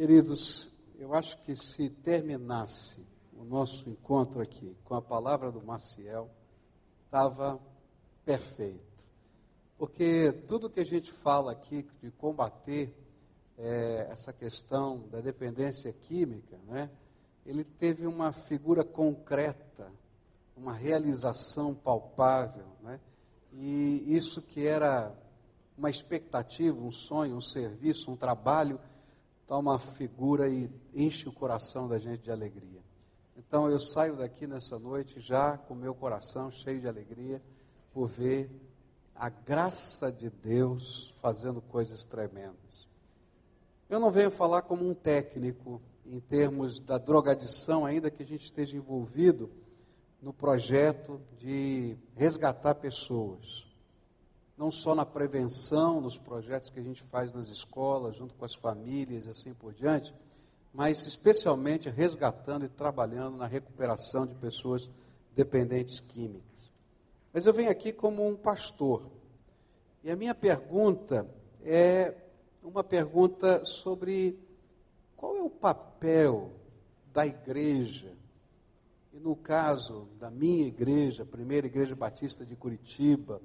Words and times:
Queridos, 0.00 0.72
eu 0.98 1.12
acho 1.12 1.36
que 1.42 1.54
se 1.54 1.90
terminasse 1.90 3.06
o 3.34 3.44
nosso 3.44 3.86
encontro 3.86 4.40
aqui 4.40 4.74
com 4.82 4.94
a 4.94 5.02
palavra 5.02 5.52
do 5.52 5.60
Maciel, 5.60 6.30
estava 7.04 7.60
perfeito. 8.24 9.04
Porque 9.76 10.32
tudo 10.48 10.70
que 10.70 10.80
a 10.80 10.86
gente 10.86 11.12
fala 11.12 11.52
aqui 11.52 11.86
de 12.02 12.10
combater 12.12 12.96
é, 13.58 14.08
essa 14.10 14.32
questão 14.32 15.06
da 15.10 15.20
dependência 15.20 15.92
química, 15.92 16.56
né, 16.66 16.90
ele 17.44 17.62
teve 17.62 18.06
uma 18.06 18.32
figura 18.32 18.82
concreta, 18.82 19.92
uma 20.56 20.72
realização 20.72 21.74
palpável. 21.74 22.68
Né, 22.80 22.98
e 23.52 24.16
isso 24.16 24.40
que 24.40 24.66
era 24.66 25.14
uma 25.76 25.90
expectativa, 25.90 26.80
um 26.80 26.90
sonho, 26.90 27.36
um 27.36 27.40
serviço, 27.42 28.10
um 28.10 28.16
trabalho, 28.16 28.80
toma 29.50 29.72
uma 29.72 29.78
figura 29.80 30.48
e 30.48 30.70
enche 30.94 31.28
o 31.28 31.32
coração 31.32 31.88
da 31.88 31.98
gente 31.98 32.22
de 32.22 32.30
alegria. 32.30 32.80
Então 33.36 33.68
eu 33.68 33.80
saio 33.80 34.14
daqui 34.14 34.46
nessa 34.46 34.78
noite 34.78 35.18
já 35.18 35.58
com 35.58 35.74
meu 35.74 35.92
coração 35.92 36.52
cheio 36.52 36.80
de 36.80 36.86
alegria 36.86 37.42
por 37.92 38.06
ver 38.06 38.48
a 39.12 39.28
graça 39.28 40.12
de 40.12 40.30
Deus 40.30 41.12
fazendo 41.20 41.60
coisas 41.60 42.04
tremendas. 42.04 42.86
Eu 43.88 43.98
não 43.98 44.12
venho 44.12 44.30
falar 44.30 44.62
como 44.62 44.88
um 44.88 44.94
técnico 44.94 45.82
em 46.06 46.20
termos 46.20 46.78
da 46.78 46.96
drogadição, 46.96 47.84
ainda 47.84 48.08
que 48.08 48.22
a 48.22 48.26
gente 48.26 48.44
esteja 48.44 48.76
envolvido 48.76 49.50
no 50.22 50.32
projeto 50.32 51.20
de 51.36 51.96
resgatar 52.14 52.76
pessoas 52.76 53.68
não 54.60 54.70
só 54.70 54.94
na 54.94 55.06
prevenção, 55.06 56.02
nos 56.02 56.18
projetos 56.18 56.68
que 56.68 56.78
a 56.78 56.82
gente 56.82 57.02
faz 57.04 57.32
nas 57.32 57.48
escolas, 57.48 58.14
junto 58.14 58.34
com 58.34 58.44
as 58.44 58.54
famílias 58.54 59.24
e 59.24 59.30
assim 59.30 59.54
por 59.54 59.72
diante, 59.72 60.14
mas 60.70 61.06
especialmente 61.06 61.88
resgatando 61.88 62.66
e 62.66 62.68
trabalhando 62.68 63.38
na 63.38 63.46
recuperação 63.46 64.26
de 64.26 64.34
pessoas 64.34 64.90
dependentes 65.34 65.98
químicas. 66.00 66.44
Mas 67.32 67.46
eu 67.46 67.54
venho 67.54 67.70
aqui 67.70 67.90
como 67.90 68.28
um 68.28 68.36
pastor. 68.36 69.10
E 70.04 70.10
a 70.10 70.16
minha 70.16 70.34
pergunta 70.34 71.26
é 71.64 72.14
uma 72.62 72.84
pergunta 72.84 73.64
sobre 73.64 74.38
qual 75.16 75.38
é 75.38 75.42
o 75.42 75.48
papel 75.48 76.52
da 77.14 77.26
igreja, 77.26 78.12
e 79.10 79.18
no 79.18 79.34
caso 79.34 80.06
da 80.18 80.30
minha 80.30 80.66
igreja, 80.66 81.22
a 81.22 81.26
primeira 81.26 81.66
igreja 81.66 81.96
batista 81.96 82.44
de 82.44 82.54
Curitiba, 82.56 83.40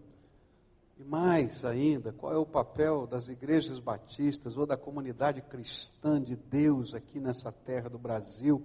e 0.98 1.04
mais 1.04 1.66
ainda, 1.66 2.14
qual 2.14 2.34
é 2.34 2.38
o 2.38 2.46
papel 2.46 3.06
das 3.06 3.28
igrejas 3.28 3.80
batistas 3.80 4.58
ou 4.58 4.66
da 4.66 4.78
comunidade 4.78 5.42
cristã 5.42 6.22
de 6.22 6.36
Deus 6.36 6.96
aqui 6.96 7.20
nessa 7.20 7.52
terra 7.52 7.90
do 7.90 8.00
Brasil, 8.00 8.64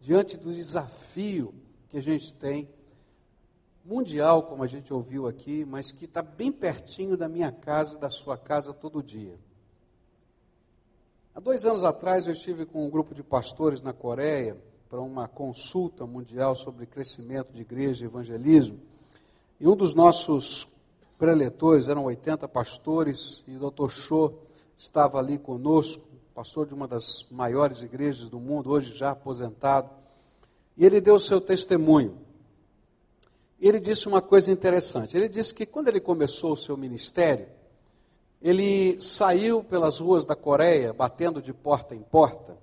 diante 0.00 0.36
do 0.36 0.54
desafio 0.54 1.52
que 1.88 1.98
a 1.98 2.02
gente 2.02 2.32
tem, 2.34 2.68
mundial, 3.84 4.44
como 4.44 4.62
a 4.62 4.68
gente 4.68 4.94
ouviu 4.94 5.26
aqui, 5.26 5.64
mas 5.64 5.90
que 5.90 6.04
está 6.04 6.22
bem 6.22 6.52
pertinho 6.52 7.16
da 7.16 7.28
minha 7.28 7.50
casa 7.50 7.96
e 7.96 7.98
da 7.98 8.10
sua 8.10 8.38
casa 8.38 8.72
todo 8.72 9.02
dia. 9.02 9.36
Há 11.34 11.40
dois 11.40 11.66
anos 11.66 11.82
atrás 11.82 12.26
eu 12.26 12.32
estive 12.32 12.64
com 12.64 12.86
um 12.86 12.90
grupo 12.90 13.14
de 13.14 13.22
pastores 13.22 13.82
na 13.82 13.92
Coreia 13.92 14.56
para 14.88 15.00
uma 15.00 15.26
consulta 15.26 16.06
mundial 16.06 16.54
sobre 16.54 16.86
crescimento 16.86 17.52
de 17.52 17.62
igreja 17.62 18.04
e 18.04 18.06
evangelismo. 18.06 18.78
E 19.58 19.66
um 19.66 19.74
dos 19.74 19.94
nossos 19.94 20.68
preletores, 21.22 21.86
eram 21.86 22.02
80 22.06 22.48
pastores, 22.48 23.44
e 23.46 23.56
o 23.56 23.70
Dr. 23.70 23.90
Cho 23.90 24.32
estava 24.76 25.20
ali 25.20 25.38
conosco, 25.38 26.02
pastor 26.34 26.66
de 26.66 26.74
uma 26.74 26.88
das 26.88 27.24
maiores 27.30 27.80
igrejas 27.80 28.28
do 28.28 28.40
mundo, 28.40 28.70
hoje 28.70 28.92
já 28.92 29.12
aposentado, 29.12 29.88
e 30.76 30.84
ele 30.84 31.00
deu 31.00 31.14
o 31.14 31.20
seu 31.20 31.40
testemunho. 31.40 32.18
Ele 33.60 33.78
disse 33.78 34.08
uma 34.08 34.20
coisa 34.20 34.50
interessante. 34.50 35.16
Ele 35.16 35.28
disse 35.28 35.54
que 35.54 35.64
quando 35.64 35.86
ele 35.86 36.00
começou 36.00 36.54
o 36.54 36.56
seu 36.56 36.76
ministério, 36.76 37.46
ele 38.42 39.00
saiu 39.00 39.62
pelas 39.62 40.00
ruas 40.00 40.26
da 40.26 40.34
Coreia, 40.34 40.92
batendo 40.92 41.40
de 41.40 41.54
porta 41.54 41.94
em 41.94 42.02
porta 42.02 42.58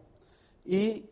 e 0.66 1.06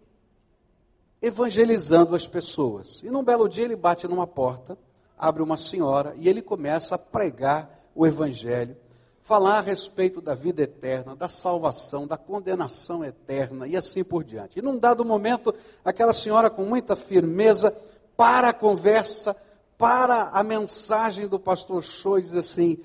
evangelizando 1.21 2.13
as 2.13 2.27
pessoas. 2.27 3.01
E 3.03 3.09
num 3.09 3.23
belo 3.23 3.47
dia 3.47 3.63
ele 3.63 3.77
bate 3.77 4.05
numa 4.05 4.27
porta 4.27 4.77
abre 5.17 5.41
uma 5.41 5.57
senhora 5.57 6.13
e 6.17 6.29
ele 6.29 6.41
começa 6.41 6.95
a 6.95 6.97
pregar 6.99 7.89
o 7.95 8.05
Evangelho, 8.05 8.77
falar 9.19 9.57
a 9.57 9.61
respeito 9.61 10.21
da 10.21 10.35
vida 10.35 10.61
eterna, 10.61 11.15
da 11.15 11.27
salvação, 11.27 12.05
da 12.05 12.15
condenação 12.15 13.03
eterna 13.03 13.67
e 13.67 13.75
assim 13.75 14.03
por 14.03 14.23
diante. 14.23 14.59
E 14.59 14.61
num 14.61 14.77
dado 14.77 15.03
momento, 15.03 15.53
aquela 15.83 16.13
senhora, 16.13 16.49
com 16.49 16.63
muita 16.63 16.95
firmeza, 16.95 17.75
para 18.15 18.49
a 18.49 18.53
conversa, 18.53 19.35
para 19.77 20.29
a 20.29 20.43
mensagem 20.43 21.27
do 21.27 21.39
pastor 21.39 21.83
Show 21.83 22.19
e 22.19 22.23
diz 22.23 22.35
assim: 22.35 22.77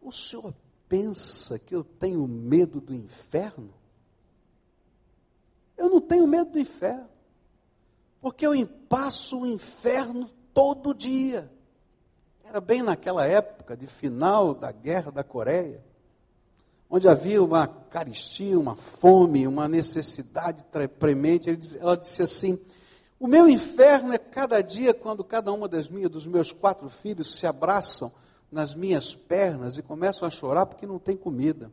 O 0.00 0.10
senhor 0.10 0.52
pensa 0.88 1.58
que 1.58 1.74
eu 1.74 1.84
tenho 1.84 2.26
medo 2.26 2.80
do 2.80 2.94
inferno? 2.94 3.72
Eu 5.76 5.88
não 5.88 6.00
tenho 6.00 6.26
medo 6.26 6.52
do 6.52 6.58
inferno, 6.58 7.08
porque 8.20 8.46
eu 8.46 8.54
passo 8.88 9.40
o 9.40 9.46
inferno 9.46 10.30
todo 10.52 10.94
dia. 10.94 11.50
Era 12.44 12.60
bem 12.60 12.82
naquela 12.82 13.24
época 13.24 13.74
de 13.74 13.86
final 13.86 14.54
da 14.54 14.70
guerra 14.70 15.10
da 15.10 15.24
Coreia, 15.24 15.82
onde 16.90 17.08
havia 17.08 17.42
uma 17.42 17.66
caristia, 17.66 18.58
uma 18.60 18.76
fome, 18.76 19.46
uma 19.46 19.66
necessidade 19.66 20.62
premente. 20.98 21.58
Ela 21.80 21.96
disse 21.96 22.22
assim: 22.22 22.60
O 23.18 23.26
meu 23.26 23.48
inferno 23.48 24.12
é 24.12 24.18
cada 24.18 24.60
dia 24.60 24.92
quando 24.92 25.24
cada 25.24 25.50
uma 25.52 25.66
das 25.66 25.88
minhas, 25.88 26.10
dos 26.10 26.26
meus 26.26 26.52
quatro 26.52 26.88
filhos 26.90 27.34
se 27.34 27.46
abraçam 27.46 28.12
nas 28.52 28.74
minhas 28.74 29.14
pernas 29.14 29.78
e 29.78 29.82
começam 29.82 30.28
a 30.28 30.30
chorar 30.30 30.66
porque 30.66 30.86
não 30.86 30.98
tem 30.98 31.16
comida. 31.16 31.72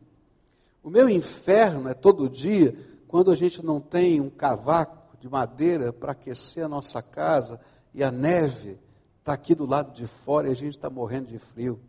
O 0.82 0.90
meu 0.90 1.09
inferno 1.09 1.90
é 1.90 1.94
todo 1.94 2.30
dia 2.30 2.76
quando 3.09 3.30
a 3.30 3.36
gente 3.36 3.64
não 3.64 3.82
tem 3.82 4.22
um 4.22 4.30
cavaco 4.30 5.18
de 5.20 5.30
madeira 5.30 5.92
para 5.92 6.14
aquecer 6.14 6.64
a 6.64 6.70
nossa 6.70 7.02
casa 7.02 7.59
e 7.94 8.02
a 8.02 8.09
neve 8.09 8.80
está 9.22 9.34
aqui 9.34 9.54
do 9.54 9.68
lado 9.68 9.94
de 9.94 10.08
fora 10.08 10.50
e 10.50 10.52
a 10.52 10.56
gente 10.56 10.76
está 10.76 10.90
morrendo 10.90 11.28
de 11.28 11.38
frio. 11.38 11.80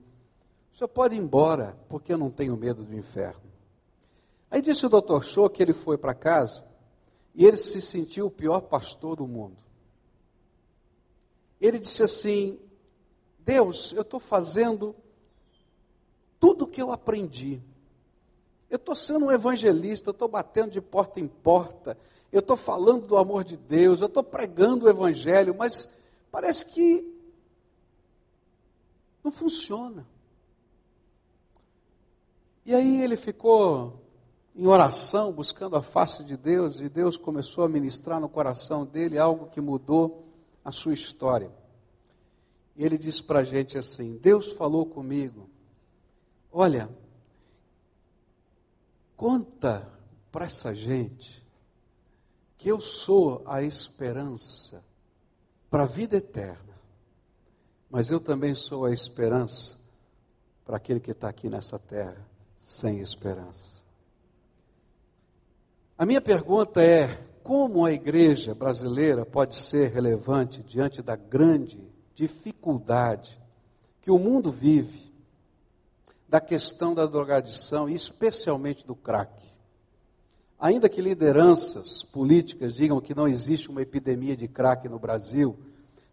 O 0.73 0.77
senhor 0.77 0.89
pode 0.89 1.17
ir 1.17 1.19
embora, 1.19 1.77
porque 1.89 2.13
eu 2.13 2.19
não 2.19 2.31
tenho 2.31 2.57
medo 2.57 2.85
do 2.85 2.95
inferno. 2.95 3.41
Aí 4.51 4.61
disse 4.61 4.85
o 4.85 4.89
doutor 4.89 5.25
Show 5.25 5.49
que 5.49 5.63
ele 5.63 5.73
foi 5.73 5.97
para 5.97 6.15
casa 6.15 6.63
e 7.35 7.47
ele 7.47 7.57
se 7.57 7.81
sentiu 7.81 8.27
o 8.27 8.31
pior 8.31 8.61
pastor 8.61 9.17
do 9.17 9.27
mundo. 9.27 9.57
Ele 11.59 11.79
disse 11.79 12.03
assim: 12.03 12.59
Deus, 13.39 13.95
eu 13.95 14.03
estou 14.03 14.21
fazendo 14.21 14.95
tudo 16.39 16.65
o 16.65 16.69
que 16.69 16.83
eu 16.83 16.93
aprendi. 16.93 17.63
Eu 18.69 18.77
estou 18.77 18.95
sendo 18.95 19.27
um 19.27 19.33
evangelista, 19.33 20.11
eu 20.11 20.13
estou 20.13 20.29
batendo 20.29 20.71
de 20.71 20.83
porta 20.83 21.19
em 21.19 21.29
porta, 21.29 21.97
eu 22.31 22.41
estou 22.41 22.57
falando 22.57 23.07
do 23.07 23.17
amor 23.17 23.43
de 23.43 23.57
Deus, 23.57 24.01
eu 24.01 24.07
estou 24.07 24.23
pregando 24.23 24.85
o 24.85 24.89
evangelho, 24.89 25.55
mas 25.57 25.89
parece 26.31 26.67
que 26.67 27.12
não 29.23 29.31
funciona. 29.31 30.07
E 32.65 32.75
aí 32.75 33.03
ele 33.03 33.17
ficou 33.17 34.01
em 34.55 34.67
oração, 34.67 35.33
buscando 35.33 35.77
a 35.77 35.83
face 35.83 36.23
de 36.23 36.37
Deus, 36.37 36.81
e 36.81 36.89
Deus 36.89 37.17
começou 37.17 37.65
a 37.65 37.69
ministrar 37.69 38.21
no 38.21 38.29
coração 38.29 38.85
dele 38.85 39.19
algo 39.19 39.47
que 39.47 39.61
mudou 39.61 40.29
a 40.65 40.71
sua 40.71 40.93
história. 40.93 41.51
E 42.77 42.85
ele 42.85 42.99
disse 42.99 43.23
para 43.23 43.41
a 43.41 43.45
gente 43.45 43.77
assim: 43.79 44.17
Deus 44.19 44.53
falou 44.53 44.87
comigo, 44.87 45.49
olha, 46.51 46.89
conta 49.17 49.89
para 50.31 50.47
essa 50.47 50.75
gente 50.75 51.43
que 52.57 52.69
eu 52.69 52.81
sou 52.81 53.43
a 53.45 53.63
esperança 53.63 54.85
para 55.69 55.83
a 55.83 55.87
vida 55.87 56.17
eterna 56.17 56.72
mas 57.93 58.11
eu 58.11 58.19
também 58.19 58.55
sou 58.55 58.87
a 58.87 58.91
esperança 58.91 59.77
para 60.65 60.79
aquele 60.79 60.99
que 60.99 61.11
está 61.11 61.29
aqui 61.29 61.51
nessa 61.51 61.79
terra 61.79 62.27
sem 62.59 63.01
esperança. 63.01 63.83
A 65.99 66.07
minha 66.07 66.23
pergunta 66.23 66.83
é: 66.83 67.07
como 67.43 67.85
a 67.85 67.93
igreja 67.93 68.55
brasileira 68.55 69.27
pode 69.27 69.57
ser 69.57 69.91
relevante 69.91 70.63
diante 70.63 71.03
da 71.03 71.17
grande 71.17 71.87
dificuldade 72.15 73.39
que 74.01 74.11
o 74.11 74.19
mundo 74.19 74.51
vive, 74.51 75.13
da 76.27 76.41
questão 76.41 76.95
da 76.95 77.05
drogadição 77.05 77.91
e 77.91 77.95
especialmente 77.95 78.87
do 78.87 78.97
crack? 78.97 79.31
Ainda 80.59 80.89
que 80.89 81.03
lideranças 81.03 82.03
políticas 82.03 82.73
digam 82.73 83.03
que 83.03 83.15
não 83.15 83.29
existe 83.29 83.69
uma 83.69 83.83
epidemia 83.83 84.35
de 84.35 84.49
crack 84.49 84.89
no 84.89 84.99
Brasil, 84.99 85.59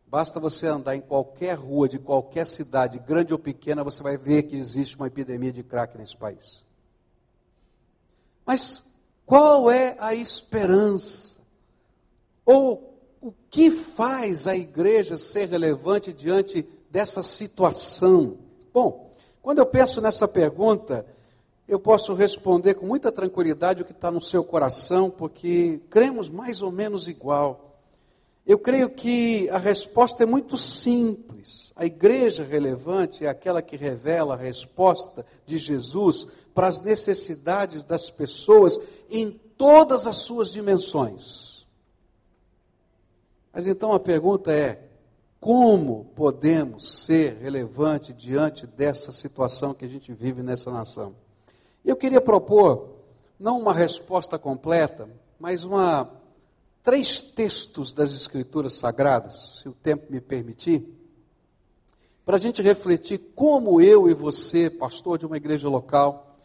Basta 0.09 0.39
você 0.39 0.67
andar 0.67 0.95
em 0.95 1.01
qualquer 1.01 1.53
rua 1.53 1.87
de 1.87 1.99
qualquer 1.99 2.45
cidade, 2.45 2.99
grande 2.99 3.31
ou 3.31 3.39
pequena, 3.39 3.83
você 3.83 4.01
vai 4.01 4.17
ver 4.17 4.43
que 4.43 4.55
existe 4.55 4.95
uma 4.95 5.07
epidemia 5.07 5.53
de 5.53 5.63
crack 5.63 5.97
nesse 5.97 6.17
país. 6.17 6.63
Mas 8.45 8.83
Qual 9.29 9.69
é 9.69 9.95
a 9.99 10.15
esperança? 10.15 11.39
Ou 12.43 12.97
o 13.21 13.31
que 13.47 13.69
faz 13.69 14.47
a 14.47 14.55
igreja 14.55 15.19
ser 15.19 15.47
relevante 15.47 16.11
diante 16.11 16.67
dessa 16.89 17.21
situação? 17.21 18.39
Bom, 18.73 19.11
quando 19.39 19.59
eu 19.59 19.67
penso 19.67 20.01
nessa 20.01 20.27
pergunta, 20.27 21.05
eu 21.67 21.79
posso 21.79 22.15
responder 22.15 22.73
com 22.73 22.87
muita 22.87 23.11
tranquilidade 23.11 23.83
o 23.83 23.85
que 23.85 23.91
está 23.91 24.09
no 24.09 24.19
seu 24.19 24.43
coração, 24.43 25.11
porque 25.11 25.79
cremos 25.91 26.27
mais 26.27 26.63
ou 26.63 26.71
menos 26.71 27.07
igual. 27.07 27.68
Eu 28.49 28.57
creio 28.57 28.89
que 28.89 29.47
a 29.51 29.59
resposta 29.59 30.23
é 30.23 30.25
muito 30.25 30.57
simples. 30.57 31.71
A 31.75 31.85
igreja 31.85 32.43
relevante 32.43 33.23
é 33.23 33.29
aquela 33.29 33.61
que 33.61 33.77
revela 33.77 34.33
a 34.33 34.37
resposta 34.37 35.23
de 35.45 35.55
Jesus 35.55 36.25
para 36.51 36.65
as 36.65 36.81
necessidades 36.81 37.83
das 37.83 38.09
pessoas 38.09 38.79
em 39.07 39.29
todas 39.55 40.07
as 40.07 40.17
suas 40.17 40.51
dimensões. 40.51 41.67
Mas 43.53 43.67
então 43.67 43.93
a 43.93 43.99
pergunta 43.99 44.51
é: 44.51 44.83
como 45.39 46.05
podemos 46.15 47.03
ser 47.05 47.37
relevante 47.37 48.11
diante 48.11 48.65
dessa 48.65 49.11
situação 49.11 49.75
que 49.75 49.85
a 49.85 49.87
gente 49.87 50.11
vive 50.11 50.41
nessa 50.41 50.71
nação? 50.71 51.13
Eu 51.85 51.95
queria 51.95 52.19
propor 52.19 52.95
não 53.39 53.59
uma 53.59 53.75
resposta 53.75 54.39
completa, 54.39 55.07
mas 55.39 55.65
uma 55.65 56.17
três 56.89 57.21
textos 57.21 57.93
das 57.93 58.11
Escrituras 58.13 58.73
Sagradas, 58.73 59.59
se 59.61 59.69
o 59.69 59.73
tempo 59.73 60.07
me 60.09 60.19
permitir, 60.19 60.83
para 62.25 62.35
a 62.35 62.39
gente 62.39 62.63
refletir 62.63 63.19
como 63.35 63.79
eu 63.79 64.09
e 64.09 64.13
você, 64.15 64.71
pastor 64.71 65.19
de 65.19 65.23
uma 65.27 65.37
igreja 65.37 65.69
local, 65.69 66.39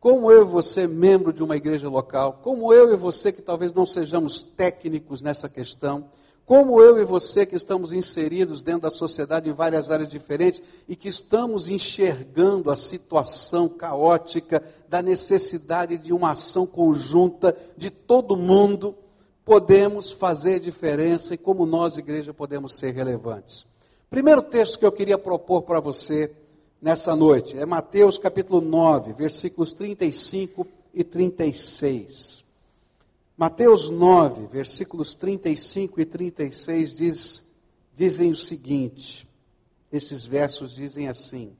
como 0.00 0.32
eu 0.32 0.42
e 0.42 0.44
você, 0.44 0.88
membro 0.88 1.32
de 1.32 1.44
uma 1.44 1.54
igreja 1.54 1.88
local, 1.88 2.40
como 2.42 2.72
eu 2.72 2.92
e 2.92 2.96
você, 2.96 3.30
que 3.30 3.40
talvez 3.40 3.72
não 3.72 3.86
sejamos 3.86 4.42
técnicos 4.42 5.22
nessa 5.22 5.48
questão, 5.48 6.10
como 6.44 6.80
eu 6.80 6.98
e 6.98 7.04
você 7.04 7.46
que 7.46 7.54
estamos 7.54 7.92
inseridos 7.92 8.64
dentro 8.64 8.80
da 8.80 8.90
sociedade 8.90 9.48
em 9.48 9.52
várias 9.52 9.92
áreas 9.92 10.08
diferentes 10.08 10.60
e 10.88 10.96
que 10.96 11.08
estamos 11.08 11.68
enxergando 11.68 12.68
a 12.68 12.74
situação 12.74 13.68
caótica 13.68 14.60
da 14.88 15.00
necessidade 15.00 15.98
de 15.98 16.12
uma 16.12 16.32
ação 16.32 16.66
conjunta 16.66 17.56
de 17.76 17.90
todo 17.90 18.36
mundo 18.36 18.96
podemos 19.44 20.12
fazer 20.12 20.58
diferença 20.58 21.34
e 21.34 21.38
como 21.38 21.66
nós, 21.66 21.98
igreja, 21.98 22.32
podemos 22.32 22.76
ser 22.76 22.92
relevantes. 22.92 23.66
Primeiro 24.08 24.42
texto 24.42 24.78
que 24.78 24.86
eu 24.86 24.92
queria 24.92 25.18
propor 25.18 25.62
para 25.62 25.80
você 25.80 26.32
nessa 26.80 27.16
noite 27.16 27.58
é 27.58 27.66
Mateus 27.66 28.16
capítulo 28.16 28.60
9, 28.60 29.12
versículos 29.12 29.72
35 29.74 30.66
e 30.92 31.02
36. 31.02 32.44
Mateus 33.36 33.90
9, 33.90 34.46
versículos 34.46 35.16
35 35.16 36.00
e 36.00 36.04
36 36.04 36.94
diz, 36.94 37.44
dizem 37.92 38.30
o 38.30 38.36
seguinte: 38.36 39.28
esses 39.92 40.24
versos 40.24 40.74
dizem 40.74 41.08
assim: 41.08 41.56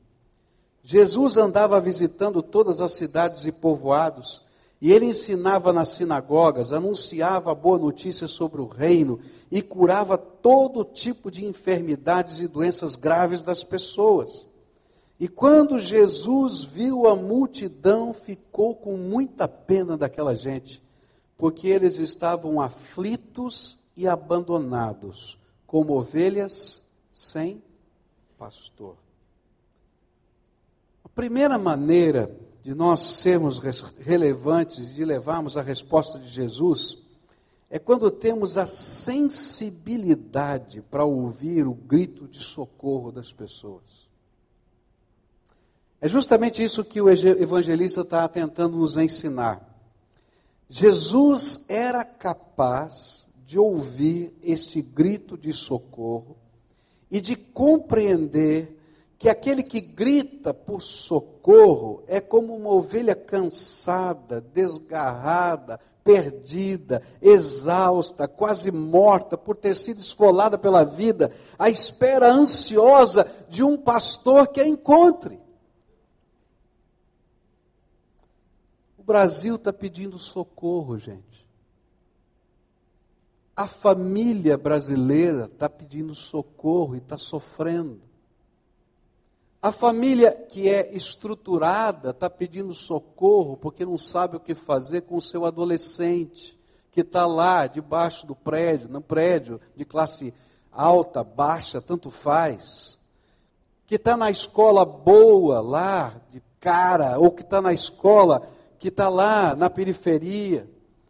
Jesus 0.85 1.37
andava 1.37 1.81
visitando 1.81 2.43
todas 2.43 2.81
as 2.81 2.93
cidades 2.93 3.45
e 3.47 3.51
povoados 3.51 4.44
e 4.85 4.93
ele 4.93 5.07
ensinava 5.07 5.73
nas 5.73 5.89
sinagogas, 5.89 6.71
anunciava 6.71 7.51
a 7.51 7.55
boa 7.55 7.79
notícia 7.79 8.29
sobre 8.29 8.61
o 8.61 8.67
reino 8.67 9.19
e 9.51 9.63
curava 9.63 10.19
todo 10.19 10.85
tipo 10.85 11.31
de 11.31 11.43
enfermidades 11.43 12.39
e 12.39 12.47
doenças 12.47 12.95
graves 12.95 13.43
das 13.43 13.65
pessoas. 13.65 14.45
E 15.19 15.27
quando 15.27 15.79
Jesus 15.79 16.65
viu 16.65 17.07
a 17.07 17.17
multidão, 17.17 18.13
ficou 18.13 18.75
com 18.75 18.95
muita 18.99 19.49
pena 19.49 19.97
daquela 19.97 20.35
gente, 20.35 20.83
porque 21.39 21.67
eles 21.69 21.99
estavam 21.99 22.61
aflitos 22.61 23.79
e 23.97 24.07
abandonados, 24.07 25.39
como 25.67 25.97
ovelhas 25.97 26.83
sem 27.11 27.63
pastor. 28.37 28.97
A 31.03 31.09
primeira 31.09 31.57
maneira 31.57 32.39
de 32.65 32.75
nós 32.75 33.01
sermos 33.01 33.61
relevantes, 33.99 34.95
de 34.95 35.05
levarmos 35.05 35.59
a 35.59 35.63
resposta 35.63 36.19
de 36.19 36.29
Jesus, 36.29 36.97
é 37.69 37.79
quando 37.79 38.11
temos 38.11 38.57
a 38.57 38.67
sensibilidade 38.67 40.81
para 40.81 41.05
ouvir 41.05 41.67
o 41.67 41.75
grito 41.75 42.27
de 42.27 42.39
socorro 42.39 43.13
das 43.13 43.35
pessoas. 43.35 44.09
É 46.01 46.09
justamente 46.09 46.65
isso 46.65 46.83
que 46.83 47.03
o 47.03 47.11
evangelista 47.11 48.01
está 48.01 48.27
tentando 48.27 48.79
nos 48.79 48.97
ensinar. 48.97 49.61
Jesus 50.67 51.67
era 51.69 52.03
capaz 52.03 53.29
de 53.45 53.59
ouvir 53.59 54.33
esse 54.43 54.81
grito 54.81 55.37
de 55.37 55.53
socorro 55.53 56.35
e 57.11 57.21
de 57.21 57.37
compreender 57.37 58.74
que 59.25 59.29
aquele 59.31 59.63
que 59.63 59.81
grita 59.81 60.53
por 60.53 60.83
socorro 60.83 62.05
é 62.07 62.21
como 62.21 62.55
uma 62.55 62.69
ovelha 62.69 63.15
cansada, 63.15 64.39
desgarrada, 64.39 65.81
perdida, 66.05 67.01
exausta, 67.23 68.29
quase 68.29 68.71
morta 68.71 69.39
por 69.39 69.57
ter 69.57 69.77
sido 69.77 69.99
esfolada 69.99 70.59
pela 70.59 70.85
vida, 70.85 71.33
à 71.59 71.71
espera 71.71 72.31
ansiosa 72.31 73.27
de 73.49 73.65
um 73.65 73.79
pastor 73.79 74.49
que 74.49 74.61
a 74.61 74.69
encontre. 74.69 75.41
O 78.99 79.03
Brasil 79.03 79.55
está 79.55 79.73
pedindo 79.73 80.19
socorro, 80.19 80.99
gente. 80.99 81.49
A 83.57 83.67
família 83.67 84.59
brasileira 84.59 85.47
está 85.47 85.67
pedindo 85.71 86.15
socorro 86.15 86.95
e 86.95 86.99
está 86.99 87.17
sofrendo. 87.17 88.13
A 89.65 89.73
família 89.73 90.31
que 90.31 90.69
é 90.69 90.95
estruturada 90.95 92.11
está 92.11 92.29
pedindo 92.29 92.75
socorro 92.75 93.57
porque 93.57 93.83
não 93.83 93.97
sabe 93.97 94.37
o 94.37 94.41
que 94.41 94.55
fazer 94.55 95.01
com 95.01 95.17
o 95.17 95.23
seu 95.23 95.47
adolescente, 95.47 96.55
que 96.93 97.01
está 97.01 97.25
lá 97.25 97.67
debaixo 97.67 98.27
do 98.27 98.37
prédio, 98.37 98.91
no 98.91 99.01
prédio 99.01 99.59
de 99.75 99.87
classe 99.87 100.35
alta, 100.71 101.25
baixa, 101.25 101.81
tanto 101.81 102.11
faz. 102.11 103.01
Que 103.87 103.95
está 103.95 104.19
na 104.19 104.31
escola 104.31 104.85
boa, 104.85 105.63
lá, 105.63 106.15
de 106.31 106.43
cara, 106.61 107.19
ou 107.19 107.31
que 107.31 107.41
está 107.41 107.63
na 107.63 107.73
escola 107.73 108.47
que 108.77 108.89
está 108.89 109.09
lá 109.09 109.57
na 109.57 109.71
periferia, 109.71 110.69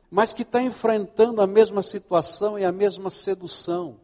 mas 0.09 0.33
que 0.33 0.43
está 0.43 0.63
enfrentando 0.63 1.43
a 1.43 1.47
mesma 1.49 1.83
situação 1.83 2.57
e 2.57 2.65
a 2.65 2.71
mesma 2.71 3.11
sedução. 3.11 3.97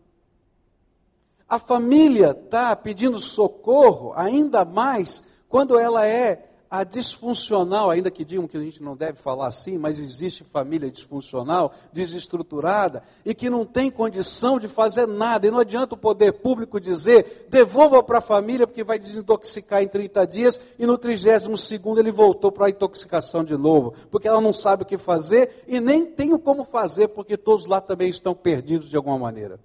A 1.51 1.59
família 1.59 2.31
está 2.31 2.77
pedindo 2.77 3.19
socorro 3.19 4.13
ainda 4.15 4.65
mais 4.65 5.21
quando 5.49 5.77
ela 5.77 6.07
é 6.07 6.49
a 6.71 6.85
disfuncional, 6.85 7.91
ainda 7.91 8.09
que 8.13 8.25
digam 8.25 8.47
que 8.47 8.57
a 8.57 8.61
gente 8.61 8.81
não 8.81 8.95
deve 8.95 9.19
falar 9.19 9.49
assim, 9.49 9.77
mas 9.77 9.99
existe 9.99 10.45
família 10.45 10.89
disfuncional, 10.89 11.73
desestruturada, 11.93 13.03
e 13.25 13.35
que 13.35 13.51
não 13.51 13.67
tem 13.67 13.91
condição 13.91 14.61
de 14.61 14.69
fazer 14.69 15.09
nada. 15.09 15.49
E 15.49 15.51
não 15.51 15.59
adianta 15.59 15.97
o 15.97 15.99
poder 15.99 16.35
público 16.35 16.79
dizer, 16.79 17.49
devolva 17.51 18.01
para 18.01 18.19
a 18.19 18.21
família, 18.23 18.69
porque 18.69 18.85
vai 18.85 19.01
desintoxicar 19.01 19.83
em 19.83 19.89
30 19.89 20.25
dias, 20.29 20.61
e 20.79 20.87
no 20.87 20.97
32 20.97 21.61
segundo 21.61 21.99
ele 21.99 22.13
voltou 22.13 22.53
para 22.53 22.67
a 22.67 22.71
intoxicação 22.71 23.43
de 23.43 23.57
novo, 23.57 23.93
porque 24.09 24.29
ela 24.29 24.41
não 24.41 24.53
sabe 24.53 24.85
o 24.85 24.87
que 24.87 24.97
fazer 24.97 25.65
e 25.67 25.81
nem 25.81 26.07
tem 26.07 26.39
como 26.39 26.63
fazer, 26.63 27.09
porque 27.09 27.37
todos 27.37 27.67
lá 27.67 27.81
também 27.81 28.09
estão 28.09 28.37
perdidos 28.37 28.89
de 28.89 28.97
alguma 28.97 29.19
maneira. 29.19 29.59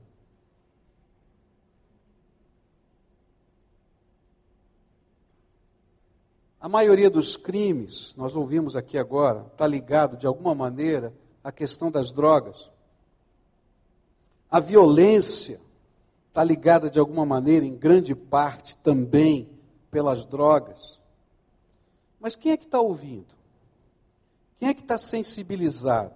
A 6.65 6.67
maioria 6.67 7.11
dos 7.11 7.37
crimes, 7.37 8.15
nós 8.17 8.35
ouvimos 8.35 8.75
aqui 8.75 8.97
agora, 8.97 9.45
está 9.51 9.67
ligado 9.67 10.17
de 10.17 10.25
alguma 10.25 10.55
maneira 10.55 11.13
à 11.43 11.51
questão 11.51 11.91
das 11.91 12.11
drogas. 12.11 12.71
A 14.49 14.59
violência 14.59 15.61
está 16.27 16.43
ligada 16.43 16.89
de 16.89 16.97
alguma 16.97 17.23
maneira, 17.23 17.63
em 17.63 17.75
grande 17.75 18.15
parte, 18.15 18.75
também 18.77 19.47
pelas 19.91 20.25
drogas. 20.25 20.99
Mas 22.19 22.35
quem 22.35 22.53
é 22.53 22.57
que 22.57 22.65
está 22.65 22.81
ouvindo? 22.81 23.35
Quem 24.57 24.69
é 24.69 24.73
que 24.73 24.81
está 24.81 24.97
sensibilizado? 24.97 26.15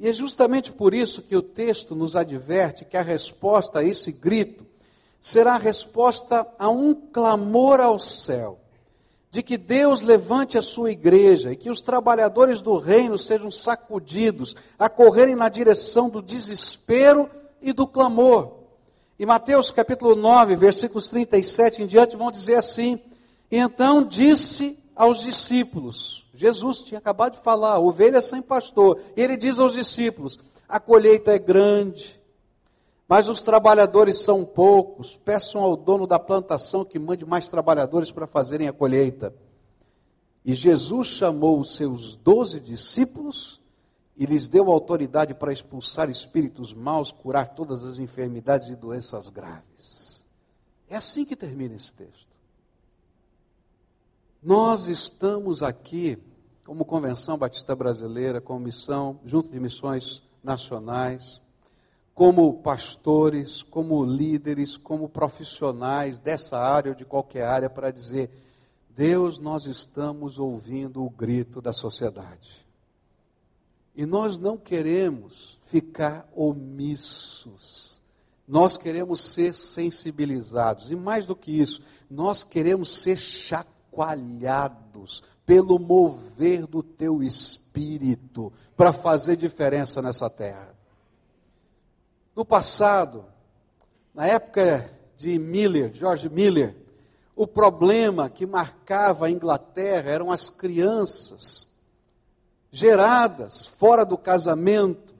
E 0.00 0.08
é 0.08 0.12
justamente 0.12 0.72
por 0.72 0.92
isso 0.92 1.22
que 1.22 1.36
o 1.36 1.42
texto 1.42 1.94
nos 1.94 2.16
adverte 2.16 2.84
que 2.84 2.96
a 2.96 3.02
resposta 3.02 3.78
a 3.78 3.84
esse 3.84 4.10
grito 4.10 4.66
será 5.20 5.54
a 5.54 5.58
resposta 5.58 6.44
a 6.58 6.68
um 6.68 6.92
clamor 6.92 7.78
ao 7.78 8.00
céu 8.00 8.65
de 9.36 9.42
que 9.42 9.58
Deus 9.58 10.00
levante 10.00 10.56
a 10.56 10.62
sua 10.62 10.90
igreja 10.90 11.52
e 11.52 11.56
que 11.56 11.68
os 11.68 11.82
trabalhadores 11.82 12.62
do 12.62 12.78
reino 12.78 13.18
sejam 13.18 13.50
sacudidos 13.50 14.56
a 14.78 14.88
correrem 14.88 15.36
na 15.36 15.50
direção 15.50 16.08
do 16.08 16.22
desespero 16.22 17.28
e 17.60 17.70
do 17.70 17.86
clamor. 17.86 18.54
E 19.18 19.26
Mateus 19.26 19.70
capítulo 19.70 20.16
9, 20.16 20.56
versículos 20.56 21.08
37 21.08 21.82
em 21.82 21.86
diante 21.86 22.16
vão 22.16 22.32
dizer 22.32 22.54
assim: 22.54 22.98
então 23.52 24.02
disse 24.02 24.78
aos 24.94 25.20
discípulos. 25.20 26.24
Jesus 26.34 26.80
tinha 26.80 26.96
acabado 26.96 27.34
de 27.34 27.42
falar, 27.42 27.78
ovelha 27.78 28.22
sem 28.22 28.40
pastor. 28.40 28.98
E 29.14 29.20
ele 29.20 29.36
diz 29.36 29.58
aos 29.58 29.74
discípulos: 29.74 30.38
a 30.66 30.80
colheita 30.80 31.32
é 31.32 31.38
grande, 31.38 32.18
mas 33.08 33.28
os 33.28 33.42
trabalhadores 33.42 34.20
são 34.20 34.44
poucos. 34.44 35.16
Peçam 35.16 35.62
ao 35.62 35.76
dono 35.76 36.06
da 36.06 36.18
plantação 36.18 36.84
que 36.84 36.98
mande 36.98 37.24
mais 37.24 37.48
trabalhadores 37.48 38.10
para 38.10 38.26
fazerem 38.26 38.68
a 38.68 38.72
colheita. 38.72 39.34
E 40.44 40.54
Jesus 40.54 41.08
chamou 41.08 41.58
os 41.58 41.74
seus 41.74 42.16
doze 42.16 42.60
discípulos 42.60 43.60
e 44.16 44.24
lhes 44.24 44.48
deu 44.48 44.70
autoridade 44.70 45.34
para 45.34 45.52
expulsar 45.52 46.08
espíritos 46.08 46.72
maus, 46.72 47.12
curar 47.12 47.54
todas 47.54 47.84
as 47.84 47.98
enfermidades 47.98 48.68
e 48.68 48.76
doenças 48.76 49.28
graves. 49.28 50.26
É 50.88 50.96
assim 50.96 51.24
que 51.24 51.36
termina 51.36 51.74
esse 51.74 51.92
texto. 51.92 52.36
Nós 54.42 54.88
estamos 54.88 55.62
aqui, 55.62 56.16
como 56.64 56.84
Convenção 56.84 57.36
Batista 57.36 57.74
Brasileira, 57.74 58.40
como 58.40 58.60
missão, 58.60 59.20
junto 59.24 59.50
de 59.50 59.58
missões 59.58 60.22
nacionais, 60.42 61.42
como 62.16 62.52
pastores, 62.62 63.62
como 63.62 64.02
líderes, 64.02 64.76
como 64.78 65.06
profissionais 65.06 66.18
dessa 66.18 66.56
área 66.56 66.92
ou 66.92 66.96
de 66.96 67.04
qualquer 67.04 67.44
área, 67.44 67.68
para 67.68 67.90
dizer: 67.90 68.30
Deus, 68.96 69.38
nós 69.38 69.66
estamos 69.66 70.38
ouvindo 70.38 71.04
o 71.04 71.10
grito 71.10 71.60
da 71.60 71.74
sociedade. 71.74 72.66
E 73.94 74.06
nós 74.06 74.38
não 74.38 74.56
queremos 74.56 75.58
ficar 75.64 76.26
omissos. 76.34 78.00
Nós 78.48 78.78
queremos 78.78 79.20
ser 79.20 79.54
sensibilizados. 79.54 80.90
E 80.90 80.96
mais 80.96 81.26
do 81.26 81.36
que 81.36 81.60
isso, 81.60 81.82
nós 82.10 82.42
queremos 82.42 83.02
ser 83.02 83.18
chacoalhados 83.18 85.22
pelo 85.44 85.78
mover 85.78 86.66
do 86.66 86.82
teu 86.82 87.22
espírito 87.22 88.50
para 88.74 88.90
fazer 88.90 89.36
diferença 89.36 90.00
nessa 90.00 90.30
terra. 90.30 90.75
No 92.36 92.44
passado, 92.44 93.24
na 94.14 94.26
época 94.26 94.92
de 95.16 95.38
Miller, 95.38 95.90
George 95.94 96.28
Miller, 96.28 96.76
o 97.34 97.46
problema 97.46 98.28
que 98.28 98.44
marcava 98.44 99.24
a 99.24 99.30
Inglaterra 99.30 100.10
eram 100.10 100.30
as 100.30 100.50
crianças 100.50 101.66
geradas 102.70 103.66
fora 103.66 104.04
do 104.04 104.18
casamento 104.18 105.14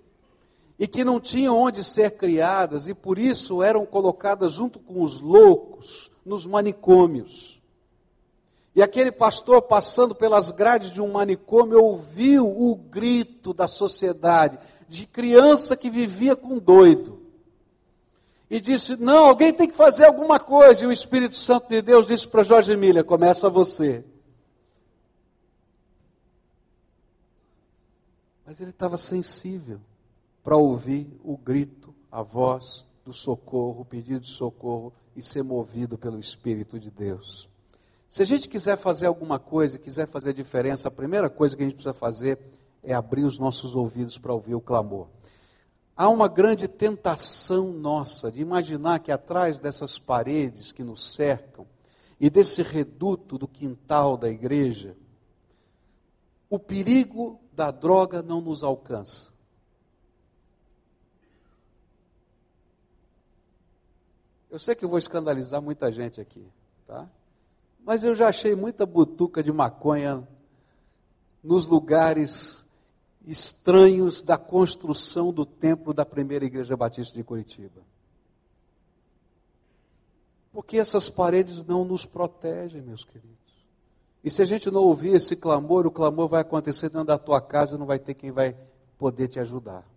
e 0.79 0.87
que 0.87 1.03
não 1.05 1.19
tinham 1.19 1.57
onde 1.57 1.83
ser 1.83 2.19
criadas 2.19 2.87
e 2.87 2.93
por 2.93 3.19
isso 3.19 3.63
eram 3.63 3.87
colocadas 3.87 4.53
junto 4.53 4.79
com 4.79 5.03
os 5.03 5.23
loucos 5.23 6.11
nos 6.23 6.45
manicômios. 6.45 7.56
E 8.77 8.83
aquele 8.83 9.11
pastor, 9.11 9.63
passando 9.63 10.15
pelas 10.15 10.51
grades 10.51 10.91
de 10.91 11.01
um 11.01 11.11
manicômio, 11.11 11.83
ouviu 11.83 12.47
o 12.47 12.77
grito 12.77 13.55
da 13.55 13.67
sociedade, 13.67 14.59
de 14.87 15.07
criança 15.07 15.75
que 15.75 15.89
vivia 15.89 16.37
com 16.37 16.59
doido. 16.59 17.23
E 18.51 18.61
disse: 18.61 18.95
Não, 19.01 19.25
alguém 19.25 19.51
tem 19.51 19.67
que 19.67 19.75
fazer 19.75 20.05
alguma 20.05 20.39
coisa. 20.39 20.85
E 20.85 20.87
o 20.87 20.93
Espírito 20.93 21.37
Santo 21.37 21.71
de 21.71 21.81
Deus 21.81 22.07
disse 22.07 22.29
para 22.29 22.43
Jorge 22.43 22.77
Miller: 22.77 23.03
Começa 23.03 23.49
você. 23.49 24.05
Mas 28.45 28.61
ele 28.61 28.71
estava 28.71 28.99
sensível 28.99 29.81
para 30.45 30.59
ouvir 30.59 31.09
o 31.25 31.35
grito, 31.35 31.95
a 32.13 32.21
voz 32.21 32.85
do 33.07 33.13
socorro, 33.15 33.81
o 33.81 33.85
pedido 33.87 34.21
de 34.21 34.31
socorro 34.31 34.93
e 35.17 35.23
ser 35.23 35.43
movido 35.43 35.97
pelo 35.97 36.21
Espírito 36.21 36.79
de 36.79 36.91
Deus. 36.91 37.49
Se 38.09 38.23
a 38.23 38.25
gente 38.25 38.49
quiser 38.49 38.77
fazer 38.77 39.07
alguma 39.07 39.39
coisa, 39.39 39.79
quiser 39.79 40.07
fazer 40.07 40.33
diferença, 40.33 40.89
a 40.89 40.91
primeira 40.91 41.29
coisa 41.29 41.57
que 41.57 41.63
a 41.63 41.67
gente 41.67 41.75
precisa 41.75 41.95
fazer 41.95 42.39
é 42.83 42.95
abrir 42.95 43.25
os 43.25 43.39
nossos 43.39 43.75
ouvidos 43.75 44.17
para 44.17 44.33
ouvir 44.33 44.55
o 44.55 44.61
clamor. 44.61 45.09
Há 45.97 46.09
uma 46.09 46.29
grande 46.29 46.69
tentação 46.69 47.73
nossa 47.73 48.31
de 48.31 48.41
imaginar 48.41 49.01
que 49.01 49.11
atrás 49.11 49.59
dessas 49.59 49.99
paredes 49.99 50.71
que 50.71 50.85
nos 50.85 51.15
cercam 51.15 51.67
e 52.21 52.31
desse 52.31 52.63
reduto 52.63 53.39
do 53.39 53.49
quintal 53.49 54.17
da 54.17 54.29
igreja, 54.29 54.97
o 56.49 56.59
perigo 56.59 57.41
da 57.53 57.71
droga 57.71 58.23
não 58.23 58.41
nos 58.41 58.63
alcança. 58.63 59.35
Eu 64.51 64.59
sei 64.59 64.75
que 64.75 64.85
eu 64.85 64.89
vou 64.89 64.99
escandalizar 64.99 65.61
muita 65.61 65.91
gente 65.91 66.21
aqui, 66.21 66.47
tá? 66.87 67.09
Mas 67.87 68.03
eu 68.03 68.17
já 68.17 68.29
achei 68.29 68.57
muita 68.57 68.85
butuca 68.85 69.45
de 69.45 69.53
maconha 69.53 70.27
nos 71.41 71.69
lugares 71.69 72.67
estranhos 73.25 74.23
da 74.23 74.37
construção 74.37 75.33
do 75.33 75.47
templo 75.47 75.95
da 75.95 76.05
primeira 76.05 76.45
igreja 76.45 76.77
batista 76.77 77.15
de 77.15 77.23
Curitiba. 77.23 77.81
Porque 80.53 80.79
essas 80.79 81.09
paredes 81.09 81.65
não 81.65 81.85
nos 81.85 82.05
protegem, 82.05 82.83
meus 82.83 83.05
queridos. 83.05 83.37
E 84.25 84.33
se 84.33 84.43
a 84.43 84.47
gente 84.47 84.69
não 84.69 84.83
ouvir 84.83 85.15
esse 85.15 85.37
clamor, 85.37 85.87
o 85.87 85.91
clamor 85.91 86.27
vai 86.27 86.41
acontecer 86.41 86.89
dentro 86.89 87.07
da 87.07 87.19
tua 87.19 87.41
casa 87.41 87.77
e 87.77 87.79
não 87.79 87.87
vai 87.87 88.01
ter 88.01 88.15
quem 88.15 88.33
vai 88.33 88.57
poder 88.99 89.29
te 89.29 89.39
ajudar. 89.39 89.89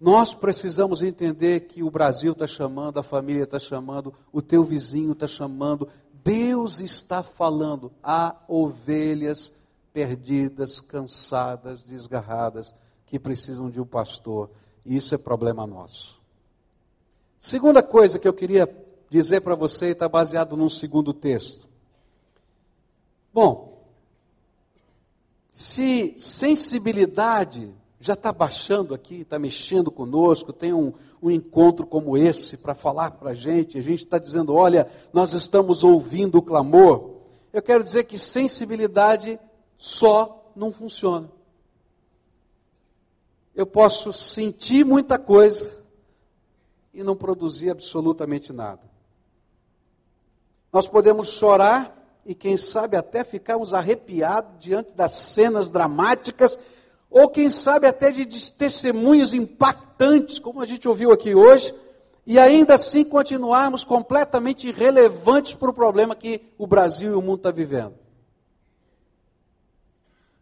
Nós 0.00 0.34
precisamos 0.34 1.00
entender 1.00 1.60
que 1.60 1.80
o 1.80 1.88
Brasil 1.88 2.32
está 2.32 2.44
chamando, 2.44 2.98
a 2.98 3.04
família 3.04 3.44
está 3.44 3.60
chamando, 3.60 4.12
o 4.32 4.42
teu 4.42 4.64
vizinho 4.64 5.12
está 5.12 5.28
chamando, 5.28 5.88
Deus 6.24 6.80
está 6.80 7.22
falando. 7.22 7.92
Há 8.02 8.36
ovelhas 8.48 9.52
perdidas, 9.92 10.80
cansadas, 10.80 11.82
desgarradas, 11.82 12.74
que 13.06 13.18
precisam 13.18 13.68
de 13.68 13.80
um 13.80 13.86
pastor. 13.86 14.50
E 14.84 14.96
isso 14.96 15.14
é 15.14 15.18
problema 15.18 15.66
nosso. 15.66 16.20
Segunda 17.38 17.82
coisa 17.82 18.18
que 18.18 18.28
eu 18.28 18.32
queria 18.32 18.68
dizer 19.10 19.42
para 19.42 19.54
você, 19.54 19.88
está 19.88 20.08
baseado 20.08 20.56
num 20.56 20.70
segundo 20.70 21.12
texto. 21.12 21.68
Bom, 23.32 23.84
se 25.52 26.14
sensibilidade 26.16 27.74
já 28.02 28.14
está 28.14 28.32
baixando 28.32 28.94
aqui, 28.94 29.20
está 29.20 29.38
mexendo 29.38 29.88
conosco, 29.88 30.52
tem 30.52 30.72
um, 30.72 30.92
um 31.22 31.30
encontro 31.30 31.86
como 31.86 32.16
esse 32.16 32.56
para 32.56 32.74
falar 32.74 33.12
para 33.12 33.30
a 33.30 33.34
gente, 33.34 33.78
a 33.78 33.80
gente 33.80 34.00
está 34.04 34.18
dizendo: 34.18 34.54
olha, 34.54 34.88
nós 35.12 35.34
estamos 35.34 35.84
ouvindo 35.84 36.38
o 36.38 36.42
clamor. 36.42 37.12
Eu 37.52 37.62
quero 37.62 37.84
dizer 37.84 38.04
que 38.04 38.18
sensibilidade 38.18 39.38
só 39.78 40.50
não 40.56 40.72
funciona. 40.72 41.30
Eu 43.54 43.66
posso 43.66 44.12
sentir 44.12 44.84
muita 44.84 45.16
coisa 45.16 45.80
e 46.92 47.04
não 47.04 47.14
produzir 47.14 47.70
absolutamente 47.70 48.52
nada. 48.52 48.82
Nós 50.72 50.88
podemos 50.88 51.28
chorar 51.28 52.20
e 52.26 52.34
quem 52.34 52.56
sabe 52.56 52.96
até 52.96 53.22
ficarmos 53.22 53.72
arrepiados 53.72 54.58
diante 54.58 54.92
das 54.92 55.12
cenas 55.12 55.70
dramáticas, 55.70 56.58
ou 57.12 57.28
quem 57.28 57.48
sabe 57.50 57.86
até 57.86 58.10
de 58.10 58.52
testemunhos 58.52 59.34
impactantes, 59.34 60.38
como 60.38 60.60
a 60.60 60.66
gente 60.66 60.88
ouviu 60.88 61.12
aqui 61.12 61.34
hoje, 61.34 61.74
e 62.26 62.38
ainda 62.38 62.74
assim 62.74 63.04
continuarmos 63.04 63.84
completamente 63.84 64.68
irrelevantes 64.68 65.54
para 65.54 65.70
o 65.70 65.74
problema 65.74 66.14
que 66.14 66.40
o 66.56 66.66
Brasil 66.66 67.12
e 67.12 67.14
o 67.14 67.22
mundo 67.22 67.36
estão 67.36 67.52
tá 67.52 67.56
vivendo. 67.56 67.94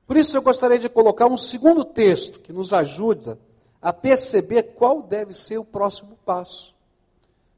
Por 0.06 0.16
isso 0.16 0.36
eu 0.36 0.42
gostaria 0.42 0.78
de 0.78 0.88
colocar 0.88 1.26
um 1.26 1.36
segundo 1.36 1.84
texto 1.84 2.40
que 2.40 2.52
nos 2.52 2.72
ajuda 2.72 3.38
a 3.80 3.92
perceber 3.92 4.74
qual 4.74 5.02
deve 5.02 5.34
ser 5.34 5.58
o 5.58 5.64
próximo 5.64 6.18
passo. 6.24 6.74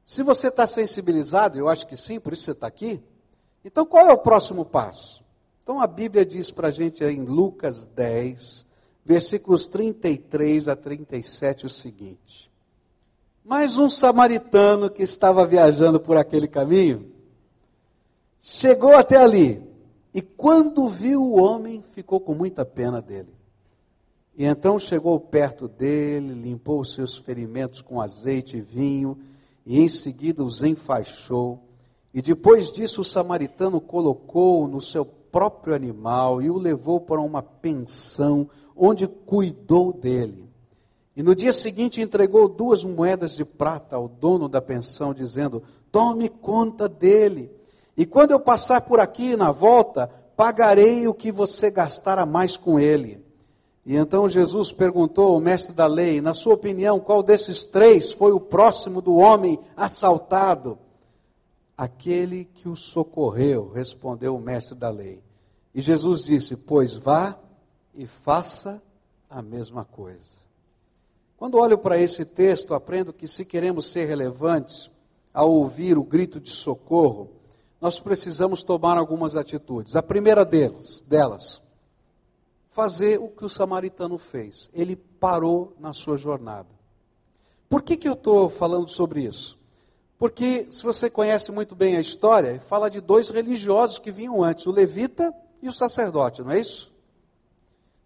Se 0.04 0.22
você 0.22 0.48
está 0.48 0.66
sensibilizado, 0.66 1.58
eu 1.58 1.68
acho 1.68 1.86
que 1.86 1.96
sim, 1.96 2.20
por 2.20 2.32
isso 2.32 2.44
você 2.44 2.52
está 2.52 2.66
aqui, 2.66 3.02
então, 3.64 3.86
qual 3.86 4.06
é 4.06 4.12
o 4.12 4.18
próximo 4.18 4.64
passo? 4.64 5.22
Então, 5.62 5.80
a 5.80 5.86
Bíblia 5.86 6.26
diz 6.26 6.50
para 6.50 6.68
a 6.68 6.70
gente 6.70 7.04
em 7.04 7.20
Lucas 7.20 7.86
10, 7.86 8.66
versículos 9.04 9.68
33 9.68 10.68
a 10.68 10.76
37, 10.76 11.66
o 11.66 11.68
seguinte: 11.68 12.50
Mas 13.44 13.78
um 13.78 13.90
samaritano 13.90 14.90
que 14.90 15.02
estava 15.02 15.46
viajando 15.46 16.00
por 16.00 16.16
aquele 16.16 16.48
caminho 16.48 17.10
chegou 18.40 18.94
até 18.96 19.16
ali 19.16 19.62
e, 20.12 20.20
quando 20.20 20.88
viu 20.88 21.22
o 21.22 21.40
homem, 21.40 21.82
ficou 21.82 22.20
com 22.20 22.34
muita 22.34 22.64
pena 22.64 23.00
dele. 23.00 23.32
E 24.36 24.44
então 24.44 24.78
chegou 24.78 25.18
perto 25.20 25.68
dele, 25.68 26.32
limpou 26.32 26.80
os 26.80 26.94
seus 26.94 27.16
ferimentos 27.16 27.80
com 27.80 28.00
azeite 28.00 28.56
e 28.56 28.60
vinho, 28.60 29.18
e 29.64 29.80
em 29.80 29.88
seguida 29.88 30.42
os 30.42 30.62
enfaixou 30.62 31.62
e 32.14 32.20
depois 32.20 32.70
disso, 32.70 33.00
o 33.00 33.04
samaritano 33.04 33.80
colocou 33.80 34.68
no 34.68 34.80
seu 34.80 35.04
próprio 35.32 35.74
animal 35.74 36.42
e 36.42 36.50
o 36.50 36.58
levou 36.58 37.00
para 37.00 37.20
uma 37.20 37.42
pensão, 37.42 38.48
onde 38.76 39.08
cuidou 39.08 39.92
dele. 39.92 40.48
E 41.16 41.22
no 41.22 41.34
dia 41.34 41.52
seguinte 41.52 42.00
entregou 42.00 42.48
duas 42.48 42.84
moedas 42.84 43.34
de 43.34 43.44
prata 43.44 43.96
ao 43.96 44.06
dono 44.06 44.48
da 44.48 44.62
pensão, 44.62 45.12
dizendo: 45.12 45.62
Tome 45.90 46.28
conta 46.28 46.88
dele. 46.88 47.50
E 47.96 48.06
quando 48.06 48.30
eu 48.30 48.40
passar 48.40 48.82
por 48.82 49.00
aqui 49.00 49.36
na 49.36 49.50
volta, 49.50 50.08
pagarei 50.36 51.08
o 51.08 51.14
que 51.14 51.32
você 51.32 51.70
gastar 51.70 52.18
a 52.18 52.24
mais 52.26 52.56
com 52.56 52.78
ele. 52.78 53.22
E 53.84 53.96
então 53.96 54.28
Jesus 54.28 54.72
perguntou 54.72 55.32
ao 55.32 55.40
mestre 55.40 55.74
da 55.74 55.86
lei: 55.86 56.20
Na 56.20 56.34
sua 56.34 56.54
opinião, 56.54 57.00
qual 57.00 57.22
desses 57.22 57.66
três 57.66 58.12
foi 58.12 58.32
o 58.32 58.40
próximo 58.40 59.02
do 59.02 59.16
homem 59.16 59.58
assaltado? 59.76 60.78
Aquele 61.76 62.44
que 62.44 62.68
o 62.68 62.76
socorreu, 62.76 63.70
respondeu 63.70 64.36
o 64.36 64.40
mestre 64.40 64.76
da 64.76 64.90
lei. 64.90 65.22
E 65.74 65.80
Jesus 65.80 66.24
disse: 66.24 66.56
Pois 66.56 66.96
vá 66.96 67.38
e 67.94 68.06
faça 68.06 68.82
a 69.28 69.40
mesma 69.40 69.84
coisa. 69.84 70.42
Quando 71.36 71.58
olho 71.58 71.78
para 71.78 71.98
esse 71.98 72.24
texto, 72.24 72.74
aprendo 72.74 73.12
que 73.12 73.26
se 73.26 73.44
queremos 73.44 73.90
ser 73.90 74.04
relevantes 74.04 74.90
ao 75.32 75.50
ouvir 75.50 75.98
o 75.98 76.04
grito 76.04 76.38
de 76.38 76.50
socorro, 76.50 77.30
nós 77.80 77.98
precisamos 77.98 78.62
tomar 78.62 78.96
algumas 78.96 79.34
atitudes. 79.34 79.96
A 79.96 80.02
primeira 80.02 80.44
delas, 80.44 81.02
delas, 81.02 81.60
fazer 82.68 83.18
o 83.18 83.28
que 83.28 83.44
o 83.44 83.48
samaritano 83.48 84.18
fez. 84.18 84.70
Ele 84.72 84.94
parou 84.94 85.74
na 85.80 85.92
sua 85.92 86.16
jornada. 86.16 86.68
Por 87.68 87.82
que, 87.82 87.96
que 87.96 88.08
eu 88.08 88.12
estou 88.12 88.48
falando 88.48 88.88
sobre 88.88 89.22
isso? 89.22 89.58
Porque, 90.22 90.68
se 90.70 90.84
você 90.84 91.10
conhece 91.10 91.50
muito 91.50 91.74
bem 91.74 91.96
a 91.96 92.00
história, 92.00 92.60
fala 92.60 92.88
de 92.88 93.00
dois 93.00 93.28
religiosos 93.28 93.98
que 93.98 94.12
vinham 94.12 94.40
antes, 94.44 94.64
o 94.68 94.70
levita 94.70 95.34
e 95.60 95.68
o 95.68 95.72
sacerdote, 95.72 96.42
não 96.42 96.52
é 96.52 96.60
isso? 96.60 96.94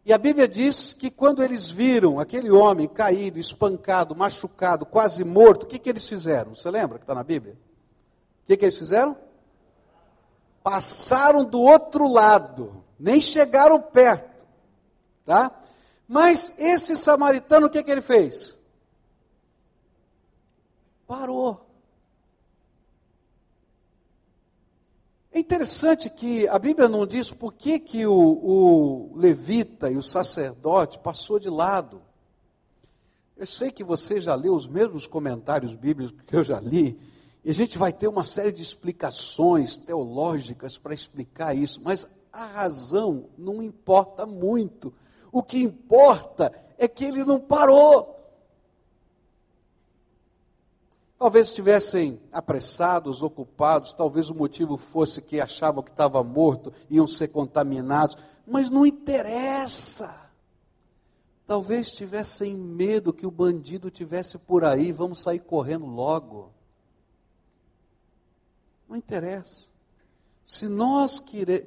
E 0.02 0.14
a 0.14 0.16
Bíblia 0.16 0.48
diz 0.48 0.94
que 0.94 1.10
quando 1.10 1.44
eles 1.44 1.70
viram 1.70 2.18
aquele 2.18 2.50
homem 2.50 2.88
caído, 2.88 3.38
espancado, 3.38 4.16
machucado, 4.16 4.86
quase 4.86 5.24
morto, 5.24 5.64
o 5.64 5.66
que, 5.66 5.78
que 5.78 5.90
eles 5.90 6.08
fizeram? 6.08 6.54
Você 6.54 6.70
lembra 6.70 6.96
que 6.96 7.04
está 7.04 7.14
na 7.14 7.22
Bíblia? 7.22 7.52
O 7.52 8.46
que, 8.46 8.56
que 8.56 8.64
eles 8.64 8.78
fizeram? 8.78 9.14
passaram 10.62 11.44
do 11.44 11.60
outro 11.60 12.08
lado, 12.10 12.82
nem 12.98 13.20
chegaram 13.20 13.78
perto, 13.78 14.46
tá? 15.26 15.50
Mas 16.08 16.50
esse 16.56 16.96
samaritano, 16.96 17.66
o 17.66 17.70
que, 17.70 17.82
que 17.82 17.90
ele 17.90 18.00
fez? 18.00 18.58
Parou. 21.06 21.65
É 25.36 25.38
interessante 25.38 26.08
que 26.08 26.48
a 26.48 26.58
Bíblia 26.58 26.88
não 26.88 27.06
diz 27.06 27.30
por 27.30 27.52
que, 27.52 27.78
que 27.78 28.06
o, 28.06 28.14
o 28.14 29.12
levita 29.14 29.90
e 29.90 29.98
o 29.98 30.02
sacerdote 30.02 30.98
passou 30.98 31.38
de 31.38 31.50
lado. 31.50 32.00
Eu 33.36 33.46
sei 33.46 33.70
que 33.70 33.84
você 33.84 34.18
já 34.18 34.34
leu 34.34 34.54
os 34.54 34.66
mesmos 34.66 35.06
comentários 35.06 35.74
bíblicos 35.74 36.18
que 36.26 36.34
eu 36.34 36.42
já 36.42 36.58
li, 36.58 36.98
e 37.44 37.50
a 37.50 37.52
gente 37.52 37.76
vai 37.76 37.92
ter 37.92 38.08
uma 38.08 38.24
série 38.24 38.50
de 38.50 38.62
explicações 38.62 39.76
teológicas 39.76 40.78
para 40.78 40.94
explicar 40.94 41.54
isso, 41.54 41.82
mas 41.84 42.08
a 42.32 42.46
razão 42.46 43.26
não 43.36 43.62
importa 43.62 44.24
muito. 44.24 44.90
O 45.30 45.42
que 45.42 45.58
importa 45.58 46.50
é 46.78 46.88
que 46.88 47.04
ele 47.04 47.26
não 47.26 47.38
parou. 47.38 48.15
Talvez 51.18 51.48
estivessem 51.48 52.20
apressados, 52.30 53.22
ocupados, 53.22 53.94
talvez 53.94 54.28
o 54.28 54.34
motivo 54.34 54.76
fosse 54.76 55.22
que 55.22 55.40
achavam 55.40 55.82
que 55.82 55.90
estava 55.90 56.22
morto, 56.22 56.72
iam 56.90 57.06
ser 57.06 57.28
contaminados, 57.28 58.16
mas 58.46 58.70
não 58.70 58.84
interessa. 58.84 60.30
Talvez 61.46 61.92
tivessem 61.92 62.54
medo 62.54 63.14
que 63.14 63.26
o 63.26 63.30
bandido 63.30 63.90
tivesse 63.90 64.36
por 64.36 64.64
aí, 64.64 64.92
vamos 64.92 65.22
sair 65.22 65.40
correndo 65.40 65.86
logo. 65.86 66.52
Não 68.86 68.96
interessa. 68.96 69.68
Se 70.44 70.68
nós 70.68 71.18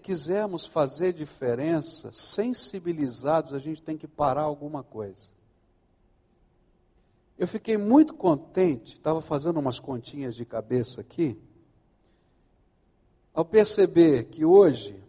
quisermos 0.03 0.65
fazer 0.65 1.11
diferença, 1.11 2.11
sensibilizados, 2.13 3.53
a 3.53 3.59
gente 3.59 3.81
tem 3.81 3.97
que 3.97 4.07
parar 4.07 4.43
alguma 4.43 4.83
coisa. 4.83 5.31
Eu 7.39 7.47
fiquei 7.47 7.77
muito 7.77 8.13
contente, 8.13 8.95
estava 8.95 9.21
fazendo 9.21 9.61
umas 9.61 9.79
continhas 9.79 10.35
de 10.35 10.43
cabeça 10.43 10.99
aqui, 10.99 11.39
ao 13.33 13.45
perceber 13.45 14.25
que 14.25 14.43
hoje, 14.43 15.01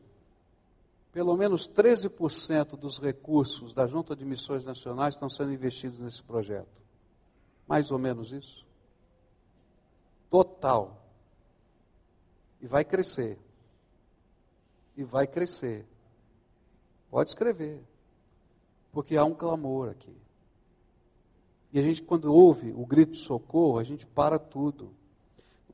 pelo 1.10 1.36
menos 1.36 1.68
13% 1.68 2.76
dos 2.76 3.00
recursos 3.00 3.74
da 3.74 3.84
Junta 3.88 4.14
de 4.14 4.24
Missões 4.24 4.64
Nacionais 4.64 5.16
estão 5.16 5.28
sendo 5.28 5.52
investidos 5.52 5.98
nesse 5.98 6.22
projeto. 6.22 6.80
Mais 7.66 7.90
ou 7.90 7.98
menos 7.98 8.32
isso. 8.32 8.64
Total. 10.30 11.02
E 12.60 12.66
vai 12.68 12.84
crescer. 12.84 13.40
E 14.96 15.02
vai 15.02 15.26
crescer. 15.26 15.84
Pode 17.10 17.30
escrever. 17.30 17.82
Porque 18.92 19.16
há 19.16 19.24
um 19.24 19.34
clamor 19.34 19.88
aqui. 19.90 20.16
E 21.72 21.78
a 21.78 21.82
gente, 21.82 22.02
quando 22.02 22.32
ouve 22.32 22.72
o 22.76 22.84
grito 22.84 23.12
de 23.12 23.18
socorro, 23.18 23.78
a 23.78 23.84
gente 23.84 24.06
para 24.06 24.38
tudo. 24.38 24.90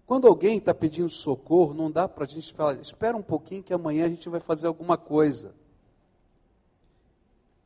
Quando 0.07 0.29
alguém 0.29 0.59
está 0.59 0.73
pedindo 0.73 1.11
socorro, 1.11 1.75
não 1.75 1.91
dá 1.91 2.07
para 2.07 2.25
a 2.25 2.29
gente 2.29 2.53
falar, 2.53 2.75
espera 2.75 3.17
um 3.17 3.23
pouquinho 3.23 3.63
que 3.63 3.73
amanhã 3.73 4.05
a 4.07 4.09
gente 4.09 4.29
vai 4.29 4.39
fazer 4.39 4.67
alguma 4.67 4.97
coisa. 4.97 5.53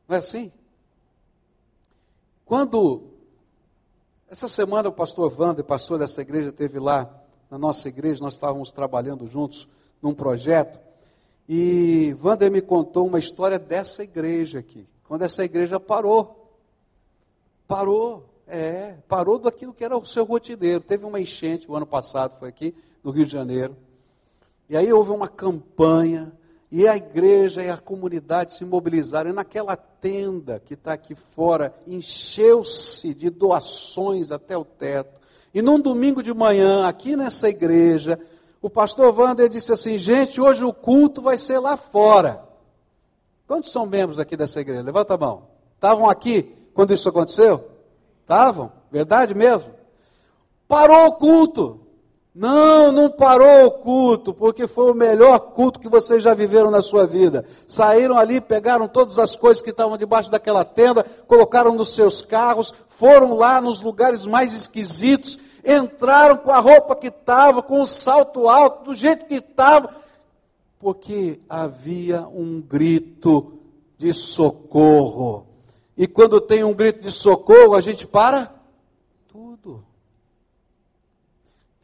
Não 0.07 0.15
é 0.15 0.19
assim? 0.19 0.51
Quando, 2.45 3.03
essa 4.29 4.47
semana 4.47 4.89
o 4.89 4.93
pastor 4.93 5.31
Wander, 5.39 5.63
pastor 5.63 5.99
dessa 5.99 6.21
igreja, 6.21 6.51
teve 6.51 6.79
lá 6.79 7.09
na 7.49 7.57
nossa 7.57 7.87
igreja, 7.87 8.23
nós 8.23 8.33
estávamos 8.33 8.71
trabalhando 8.71 9.27
juntos 9.27 9.69
num 10.01 10.13
projeto, 10.13 10.79
e 11.47 12.15
Wander 12.23 12.49
me 12.49 12.61
contou 12.61 13.05
uma 13.05 13.19
história 13.19 13.59
dessa 13.59 14.03
igreja 14.03 14.59
aqui, 14.59 14.87
quando 15.03 15.21
essa 15.23 15.45
igreja 15.45 15.79
parou. 15.79 16.40
Parou, 17.71 18.25
é, 18.45 18.95
parou 19.07 19.39
daquilo 19.39 19.73
que 19.73 19.81
era 19.81 19.97
o 19.97 20.05
seu 20.05 20.25
rotineiro. 20.25 20.81
Teve 20.81 21.05
uma 21.05 21.21
enchente 21.21 21.71
o 21.71 21.75
ano 21.77 21.85
passado, 21.85 22.37
foi 22.37 22.49
aqui 22.49 22.75
no 23.01 23.11
Rio 23.11 23.25
de 23.25 23.31
Janeiro. 23.31 23.77
E 24.69 24.75
aí 24.75 24.91
houve 24.91 25.11
uma 25.11 25.29
campanha, 25.29 26.33
e 26.69 26.85
a 26.85 26.97
igreja 26.97 27.63
e 27.63 27.69
a 27.69 27.77
comunidade 27.77 28.55
se 28.55 28.65
mobilizaram. 28.65 29.29
E 29.29 29.33
naquela 29.33 29.77
tenda 29.77 30.59
que 30.59 30.73
está 30.73 30.91
aqui 30.91 31.15
fora, 31.15 31.73
encheu-se 31.87 33.13
de 33.13 33.29
doações 33.29 34.33
até 34.33 34.57
o 34.57 34.65
teto. 34.65 35.21
E 35.53 35.61
num 35.61 35.79
domingo 35.79 36.21
de 36.21 36.33
manhã, 36.33 36.85
aqui 36.85 37.15
nessa 37.15 37.47
igreja, 37.47 38.19
o 38.61 38.69
pastor 38.69 39.17
Wander 39.17 39.47
disse 39.47 39.71
assim: 39.71 39.97
gente, 39.97 40.41
hoje 40.41 40.65
o 40.65 40.73
culto 40.73 41.21
vai 41.21 41.37
ser 41.37 41.59
lá 41.59 41.77
fora. 41.77 42.43
Quantos 43.47 43.71
são 43.71 43.85
membros 43.85 44.19
aqui 44.19 44.35
dessa 44.35 44.59
igreja? 44.59 44.83
Levanta 44.83 45.13
a 45.13 45.17
mão. 45.17 45.47
Estavam 45.77 46.09
aqui 46.09 46.60
quando 46.73 46.93
isso 46.93 47.09
aconteceu? 47.09 47.69
Estavam? 48.21 48.71
Verdade 48.91 49.33
mesmo? 49.33 49.71
Parou 50.67 51.07
o 51.07 51.13
culto. 51.13 51.81
Não, 52.33 52.93
não 52.93 53.09
parou 53.09 53.65
o 53.65 53.71
culto, 53.71 54.33
porque 54.33 54.65
foi 54.65 54.89
o 54.89 54.95
melhor 54.95 55.37
culto 55.37 55.81
que 55.81 55.89
vocês 55.89 56.23
já 56.23 56.33
viveram 56.33 56.71
na 56.71 56.81
sua 56.81 57.05
vida. 57.05 57.43
Saíram 57.67 58.17
ali, 58.17 58.39
pegaram 58.39 58.87
todas 58.87 59.19
as 59.19 59.35
coisas 59.35 59.61
que 59.61 59.69
estavam 59.69 59.97
debaixo 59.97 60.31
daquela 60.31 60.63
tenda, 60.63 61.05
colocaram 61.27 61.75
nos 61.75 61.93
seus 61.93 62.21
carros, 62.21 62.73
foram 62.87 63.35
lá 63.35 63.59
nos 63.59 63.81
lugares 63.81 64.25
mais 64.25 64.53
esquisitos, 64.53 65.37
entraram 65.65 66.37
com 66.37 66.51
a 66.51 66.59
roupa 66.59 66.95
que 66.95 67.07
estava, 67.07 67.61
com 67.61 67.81
o 67.81 67.85
salto 67.85 68.47
alto, 68.47 68.85
do 68.85 68.93
jeito 68.93 69.25
que 69.25 69.35
estava, 69.35 69.89
porque 70.79 71.37
havia 71.49 72.21
um 72.21 72.61
grito 72.61 73.59
de 73.97 74.13
socorro. 74.13 75.50
E 76.01 76.07
quando 76.07 76.41
tem 76.41 76.63
um 76.63 76.73
grito 76.73 76.99
de 76.99 77.11
socorro, 77.11 77.75
a 77.75 77.79
gente 77.79 78.07
para 78.07 78.51
tudo. 79.27 79.85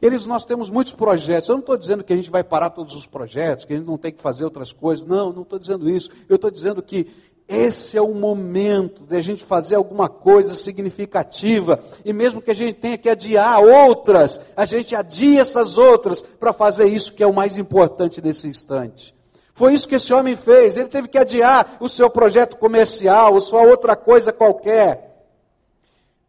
Eles, 0.02 0.26
nós 0.26 0.44
temos 0.44 0.70
muitos 0.70 0.92
projetos. 0.92 1.48
Eu 1.48 1.52
não 1.52 1.60
estou 1.60 1.76
dizendo 1.76 2.02
que 2.02 2.12
a 2.12 2.16
gente 2.16 2.28
vai 2.28 2.42
parar 2.42 2.70
todos 2.70 2.96
os 2.96 3.06
projetos, 3.06 3.64
que 3.64 3.74
a 3.74 3.76
gente 3.76 3.86
não 3.86 3.96
tem 3.96 4.10
que 4.10 4.20
fazer 4.20 4.42
outras 4.42 4.72
coisas. 4.72 5.06
Não, 5.06 5.32
não 5.32 5.42
estou 5.42 5.56
dizendo 5.56 5.88
isso. 5.88 6.10
Eu 6.28 6.34
estou 6.34 6.50
dizendo 6.50 6.82
que 6.82 7.06
esse 7.46 7.96
é 7.96 8.02
o 8.02 8.12
momento 8.12 9.04
de 9.04 9.16
a 9.16 9.20
gente 9.20 9.44
fazer 9.44 9.76
alguma 9.76 10.08
coisa 10.08 10.56
significativa. 10.56 11.78
E 12.04 12.12
mesmo 12.12 12.42
que 12.42 12.50
a 12.50 12.54
gente 12.54 12.80
tenha 12.80 12.98
que 12.98 13.08
adiar 13.08 13.60
outras, 13.60 14.40
a 14.56 14.66
gente 14.66 14.96
adia 14.96 15.40
essas 15.40 15.78
outras 15.78 16.22
para 16.22 16.52
fazer 16.52 16.86
isso 16.86 17.12
que 17.12 17.22
é 17.22 17.26
o 17.26 17.32
mais 17.32 17.56
importante 17.56 18.20
nesse 18.20 18.48
instante. 18.48 19.14
Foi 19.58 19.74
isso 19.74 19.88
que 19.88 19.96
esse 19.96 20.14
homem 20.14 20.36
fez. 20.36 20.76
Ele 20.76 20.88
teve 20.88 21.08
que 21.08 21.18
adiar 21.18 21.78
o 21.80 21.88
seu 21.88 22.08
projeto 22.08 22.56
comercial, 22.56 23.34
ou 23.34 23.40
sua 23.40 23.62
outra 23.62 23.96
coisa 23.96 24.32
qualquer. 24.32 25.26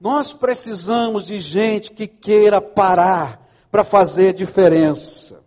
Nós 0.02 0.34
precisamos 0.34 1.28
de 1.28 1.40
gente 1.40 1.92
que 1.92 2.08
queira 2.08 2.60
parar 2.60 3.40
para 3.72 3.84
fazer 3.84 4.34
diferença. 4.34 5.42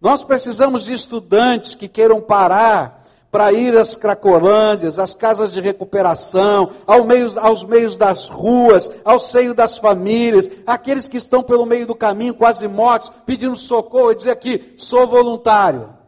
Nós 0.00 0.24
precisamos 0.24 0.86
de 0.86 0.94
estudantes 0.94 1.74
que 1.74 1.86
queiram 1.86 2.18
parar 2.18 3.04
para 3.30 3.52
ir 3.52 3.76
às 3.76 3.94
cracolândias, 3.94 4.98
às 4.98 5.12
casas 5.12 5.52
de 5.52 5.60
recuperação, 5.60 6.70
ao 6.86 7.04
meio, 7.04 7.28
aos 7.40 7.62
meios 7.62 7.98
das 7.98 8.26
ruas, 8.26 8.90
ao 9.04 9.20
seio 9.20 9.52
das 9.52 9.76
famílias, 9.76 10.50
aqueles 10.66 11.08
que 11.08 11.18
estão 11.18 11.42
pelo 11.42 11.66
meio 11.66 11.86
do 11.86 11.94
caminho, 11.94 12.32
quase 12.32 12.66
mortos, 12.66 13.12
pedindo 13.26 13.54
socorro 13.54 14.12
e 14.12 14.16
dizer 14.16 14.30
aqui: 14.30 14.72
sou 14.78 15.06
voluntário. 15.06 16.03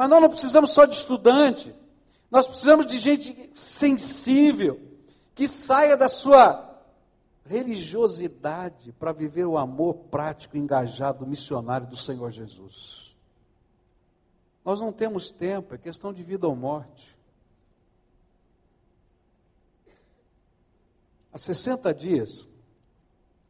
Mas 0.00 0.08
nós 0.08 0.22
não 0.22 0.30
precisamos 0.30 0.70
só 0.70 0.86
de 0.86 0.94
estudante, 0.94 1.76
nós 2.30 2.46
precisamos 2.46 2.86
de 2.86 2.98
gente 2.98 3.50
sensível, 3.52 4.80
que 5.34 5.46
saia 5.46 5.94
da 5.94 6.08
sua 6.08 6.80
religiosidade 7.44 8.92
para 8.92 9.12
viver 9.12 9.44
o 9.44 9.58
amor 9.58 9.92
prático, 10.10 10.56
engajado, 10.56 11.26
missionário 11.26 11.86
do 11.86 11.98
Senhor 11.98 12.30
Jesus. 12.30 13.14
Nós 14.64 14.80
não 14.80 14.90
temos 14.90 15.30
tempo, 15.30 15.74
é 15.74 15.76
questão 15.76 16.14
de 16.14 16.22
vida 16.22 16.48
ou 16.48 16.56
morte. 16.56 17.14
Há 21.30 21.36
60 21.36 21.92
dias, 21.92 22.48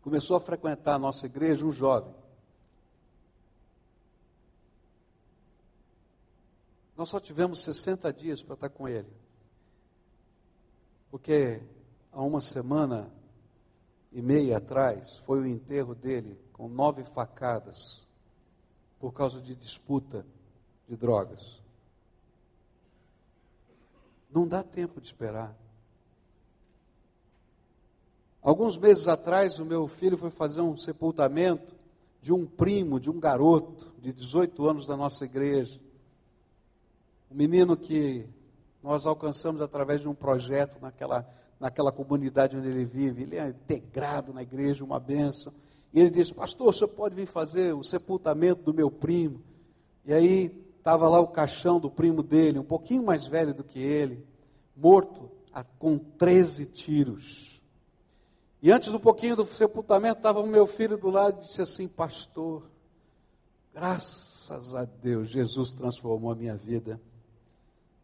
começou 0.03 0.37
a 0.37 0.41
frequentar 0.41 0.95
a 0.95 0.99
nossa 0.99 1.27
igreja 1.27 1.65
um 1.65 1.71
jovem. 1.71 2.20
Nós 7.01 7.09
só 7.09 7.19
tivemos 7.19 7.65
60 7.65 8.13
dias 8.13 8.43
para 8.43 8.53
estar 8.53 8.69
com 8.69 8.87
ele. 8.87 9.09
Porque 11.11 11.63
há 12.13 12.21
uma 12.21 12.43
semana 12.43 13.11
e 14.13 14.21
meia 14.21 14.59
atrás 14.59 15.17
foi 15.25 15.41
o 15.41 15.47
enterro 15.47 15.95
dele 15.95 16.39
com 16.53 16.69
nove 16.69 17.03
facadas 17.03 18.07
por 18.99 19.15
causa 19.15 19.41
de 19.41 19.57
disputa 19.57 20.27
de 20.87 20.95
drogas. 20.95 21.63
Não 24.31 24.47
dá 24.47 24.63
tempo 24.63 25.01
de 25.01 25.07
esperar. 25.07 25.57
Alguns 28.43 28.77
meses 28.77 29.09
atrás, 29.09 29.59
o 29.59 29.65
meu 29.65 29.89
filho 29.89 30.19
foi 30.19 30.29
fazer 30.29 30.61
um 30.61 30.77
sepultamento 30.77 31.75
de 32.21 32.31
um 32.31 32.45
primo, 32.45 33.01
de 33.01 33.09
um 33.09 33.19
garoto 33.19 33.91
de 33.99 34.13
18 34.13 34.69
anos 34.69 34.87
da 34.87 34.99
nossa 34.99 35.25
igreja. 35.25 35.81
Um 37.31 37.37
menino 37.37 37.77
que 37.77 38.27
nós 38.83 39.07
alcançamos 39.07 39.61
através 39.61 40.01
de 40.01 40.09
um 40.09 40.15
projeto 40.15 40.79
naquela, 40.81 41.29
naquela 41.59 41.93
comunidade 41.93 42.57
onde 42.57 42.69
ele 42.69 42.85
vive. 42.85 43.23
Ele 43.23 43.37
é 43.37 43.49
integrado 43.49 44.33
na 44.33 44.43
igreja, 44.43 44.85
uma 44.85 44.99
benção. 44.99 45.53
E 45.93 46.01
ele 46.01 46.11
disse: 46.11 46.35
Pastor, 46.35 46.69
o 46.69 46.73
senhor 46.73 46.89
pode 46.89 47.15
vir 47.15 47.27
fazer 47.27 47.75
o 47.75 47.85
sepultamento 47.85 48.63
do 48.63 48.75
meu 48.75 48.91
primo? 48.91 49.43
E 50.05 50.13
aí 50.13 50.65
estava 50.79 51.09
lá 51.09 51.21
o 51.21 51.29
caixão 51.29 51.79
do 51.79 51.91
primo 51.91 52.23
dele, 52.23 52.59
um 52.59 52.65
pouquinho 52.65 53.03
mais 53.03 53.27
velho 53.27 53.53
do 53.53 53.63
que 53.63 53.79
ele, 53.79 54.27
morto 54.77 55.31
com 55.79 55.99
13 55.99 56.67
tiros. 56.67 57.61
E 58.63 58.71
antes 58.71 58.91
do 58.91 59.01
pouquinho 59.01 59.37
do 59.37 59.45
sepultamento, 59.45 60.19
estava 60.19 60.41
o 60.41 60.47
meu 60.47 60.67
filho 60.67 60.99
do 60.99 61.11
lado 61.11 61.39
e 61.39 61.43
disse 61.43 61.63
assim: 61.63 61.87
Pastor, 61.87 62.63
graças 63.73 64.75
a 64.75 64.85
Deus, 64.85 65.29
Jesus 65.29 65.71
transformou 65.71 66.33
a 66.33 66.35
minha 66.35 66.57
vida. 66.57 67.01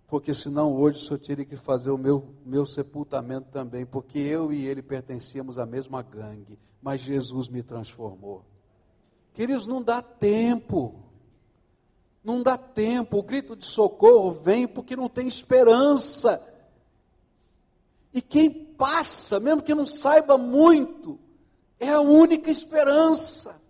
Porque 0.06 0.32
senão 0.32 0.74
hoje 0.74 0.98
o 0.98 1.00
senhor 1.00 1.18
teria 1.18 1.44
que 1.44 1.56
fazer 1.56 1.90
o 1.90 1.98
meu, 1.98 2.24
meu 2.44 2.64
sepultamento 2.64 3.48
também, 3.50 3.84
porque 3.84 4.18
eu 4.18 4.52
e 4.52 4.64
ele 4.66 4.80
pertencíamos 4.80 5.58
à 5.58 5.66
mesma 5.66 6.00
gangue, 6.02 6.58
mas 6.80 7.00
Jesus 7.00 7.48
me 7.48 7.62
transformou. 7.62 8.44
Queridos, 9.34 9.66
não 9.66 9.82
dá 9.82 10.00
tempo. 10.00 10.94
Não 12.22 12.42
dá 12.42 12.56
tempo. 12.56 13.18
O 13.18 13.22
grito 13.22 13.56
de 13.56 13.64
socorro 13.64 14.30
vem 14.30 14.66
porque 14.66 14.96
não 14.96 15.08
tem 15.08 15.26
esperança. 15.26 16.40
E 18.14 18.22
quem 18.22 18.50
passa, 18.50 19.38
mesmo 19.38 19.62
que 19.62 19.74
não 19.74 19.86
saiba 19.86 20.38
muito, 20.38 21.18
é 21.78 21.90
a 21.90 22.00
única 22.00 22.50
esperança. 22.50 23.60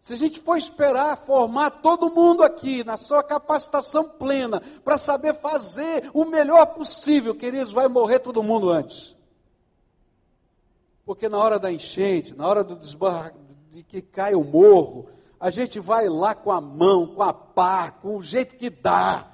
Se 0.00 0.14
a 0.14 0.16
gente 0.16 0.40
for 0.40 0.56
esperar 0.56 1.16
formar 1.16 1.70
todo 1.70 2.10
mundo 2.10 2.42
aqui 2.42 2.82
na 2.82 2.96
sua 2.96 3.22
capacitação 3.22 4.08
plena 4.08 4.62
para 4.82 4.96
saber 4.96 5.34
fazer 5.34 6.10
o 6.14 6.24
melhor 6.24 6.66
possível, 6.66 7.34
queridos, 7.34 7.72
vai 7.72 7.86
morrer 7.86 8.20
todo 8.20 8.42
mundo 8.42 8.70
antes. 8.70 9.14
Porque 11.04 11.28
na 11.28 11.38
hora 11.38 11.58
da 11.58 11.70
enchente, 11.70 12.34
na 12.34 12.46
hora 12.46 12.64
do 12.64 12.76
desbarra, 12.76 13.34
de 13.70 13.82
que 13.82 14.00
cai 14.00 14.34
o 14.34 14.42
morro, 14.42 15.08
a 15.38 15.50
gente 15.50 15.78
vai 15.78 16.08
lá 16.08 16.34
com 16.34 16.50
a 16.50 16.60
mão, 16.60 17.06
com 17.06 17.22
a 17.22 17.32
pá, 17.32 17.90
com 17.90 18.16
o 18.16 18.22
jeito 18.22 18.56
que 18.56 18.70
dá, 18.70 19.28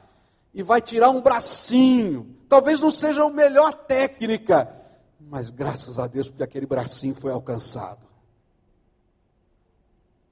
e 0.53 0.63
vai 0.63 0.81
tirar 0.81 1.11
um 1.11 1.21
bracinho, 1.21 2.37
Talvez 2.49 2.81
não 2.81 2.91
seja 2.91 3.25
a 3.25 3.31
melhor 3.31 3.75
técnica, 3.75 4.73
mas 5.21 5.51
graças 5.51 5.99
a 5.99 6.07
Deus 6.07 6.29
porque 6.29 6.45
aquele 6.45 6.67
bracinho 6.67 7.15
foi 7.15 7.33
alcançado. 7.33 8.06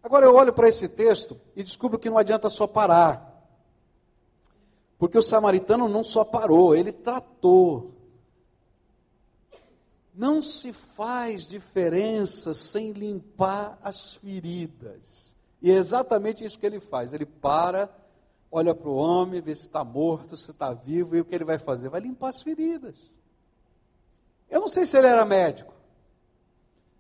Agora 0.05 0.27
eu 0.27 0.37
olho 0.37 0.53
para 0.53 0.69
esse 0.69 0.87
texto 0.89 1.41
e 1.57 1.65
descubro 1.65 1.99
que 1.99 2.09
não 2.09 2.19
adianta 2.19 2.49
só 2.49 2.67
parar. 2.67 3.33
Porque 4.99 5.19
o 5.19 5.23
samaritano 5.23 5.89
não 5.89 6.05
só 6.05 6.25
parou, 6.25 6.77
ele 6.77 6.93
tratou. 6.93 7.93
Não 10.15 10.41
se 10.41 10.73
faz 10.73 11.49
diferença 11.49 12.55
sem 12.55 12.93
limpar 12.93 13.79
as 13.83 14.15
feridas. 14.15 15.35
E 15.61 15.73
é 15.73 15.75
exatamente 15.75 16.45
isso 16.45 16.59
que 16.59 16.67
ele 16.67 16.79
faz. 16.79 17.13
Ele 17.13 17.27
para 17.27 17.91
olha 18.57 18.73
para 18.73 18.89
o 18.89 18.95
homem, 18.95 19.41
vê 19.41 19.53
se 19.53 19.63
está 19.63 19.83
morto, 19.83 20.37
se 20.37 20.53
está 20.53 20.73
vivo, 20.73 21.17
e 21.17 21.21
o 21.21 21.25
que 21.25 21.35
ele 21.35 21.45
vai 21.45 21.59
fazer? 21.59 21.89
Vai 21.89 22.01
limpar 22.01 22.29
as 22.29 22.41
feridas. 22.41 22.95
Eu 24.49 24.61
não 24.61 24.69
sei 24.69 24.87
se 24.87 24.97
ele 24.97 25.09
era 25.09 25.25
médico. 25.25 25.74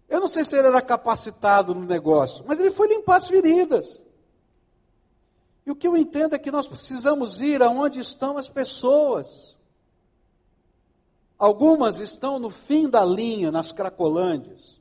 Eu 0.09 0.21
não 0.21 0.29
sei 0.29 0.45
se 0.45 0.57
ele 0.57 0.69
era 0.69 0.83
capacitado 0.83 1.75
no 1.75 1.85
negócio, 1.85 2.45
mas 2.47 2.61
ele 2.61 2.71
foi 2.71 2.88
limpar 2.88 3.17
as 3.17 3.29
feridas. 3.29 4.03
E 5.67 5.71
o 5.71 5.77
que 5.77 5.87
eu 5.87 5.97
entendo 5.97 6.35
é 6.35 6.38
que 6.38 6.51
nós 6.51 6.69
precisamos 6.69 7.40
ir 7.40 7.62
aonde 7.62 7.99
estão 7.99 8.37
as 8.37 8.49
pessoas. 8.49 9.57
Algumas 11.38 11.99
estão 11.99 12.38
no 12.38 12.51
fim 12.51 12.88
da 12.88 13.05
linha, 13.05 13.51
nas 13.51 13.73
Cracolândias, 13.73 14.81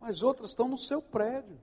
mas 0.00 0.22
outras 0.22 0.50
estão 0.50 0.68
no 0.68 0.78
seu 0.78 1.02
prédio. 1.02 1.60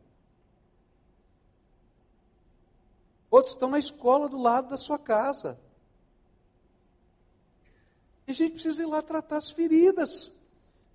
Outros 3.32 3.56
estão 3.56 3.70
na 3.70 3.80
escola 3.80 4.30
do 4.30 4.38
lado 4.38 4.70
da 4.70 4.78
sua 4.78 4.98
casa. 4.98 5.60
E 8.28 8.32
a 8.32 8.34
gente 8.34 8.54
precisa 8.54 8.84
ir 8.84 8.86
lá 8.86 9.02
tratar 9.02 9.38
as 9.38 9.50
feridas 9.50 10.32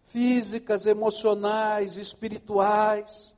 físicas, 0.05 0.87
emocionais, 0.87 1.97
espirituais. 1.97 3.35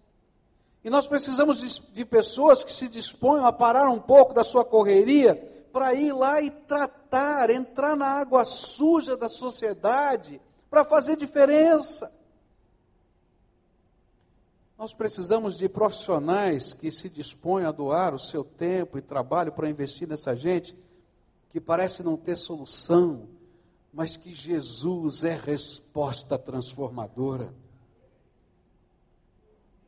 E 0.83 0.91
nós 0.91 1.07
precisamos 1.07 1.61
de, 1.61 1.93
de 1.93 2.05
pessoas 2.05 2.63
que 2.63 2.73
se 2.73 2.89
disponham 2.89 3.47
a 3.47 3.53
parar 3.53 3.89
um 3.89 4.01
pouco 4.01 4.35
da 4.35 4.45
sua 4.45 4.65
correria 4.65 5.37
para 5.73 5.95
ir 5.95 6.13
lá 6.13 6.41
e 6.41 6.51
tratar, 6.51 7.51
entrar 7.51 7.97
na 7.97 8.07
água 8.07 8.45
suja 8.45 9.17
da 9.17 9.29
sociedade 9.29 10.41
para 10.71 10.85
fazer 10.85 11.17
diferença. 11.17 12.13
Nós 14.77 14.93
precisamos 14.93 15.57
de 15.57 15.69
profissionais 15.69 16.73
que 16.73 16.91
se 16.91 17.09
dispõem 17.09 17.65
a 17.65 17.73
doar 17.73 18.15
o 18.15 18.19
seu 18.19 18.45
tempo 18.45 18.99
e 18.99 19.03
trabalho 19.03 19.53
para 19.53 19.71
investir 19.71 20.07
nessa 20.07 20.35
gente 20.35 20.77
que 21.49 21.61
parece 21.61 22.03
não 22.03 22.17
ter 22.17 22.37
solução, 22.37 23.29
mas 23.95 24.17
que 24.17 24.35
Jesus 24.35 25.25
é 25.25 25.35
resposta 25.37 26.39
transformadora. 26.39 27.55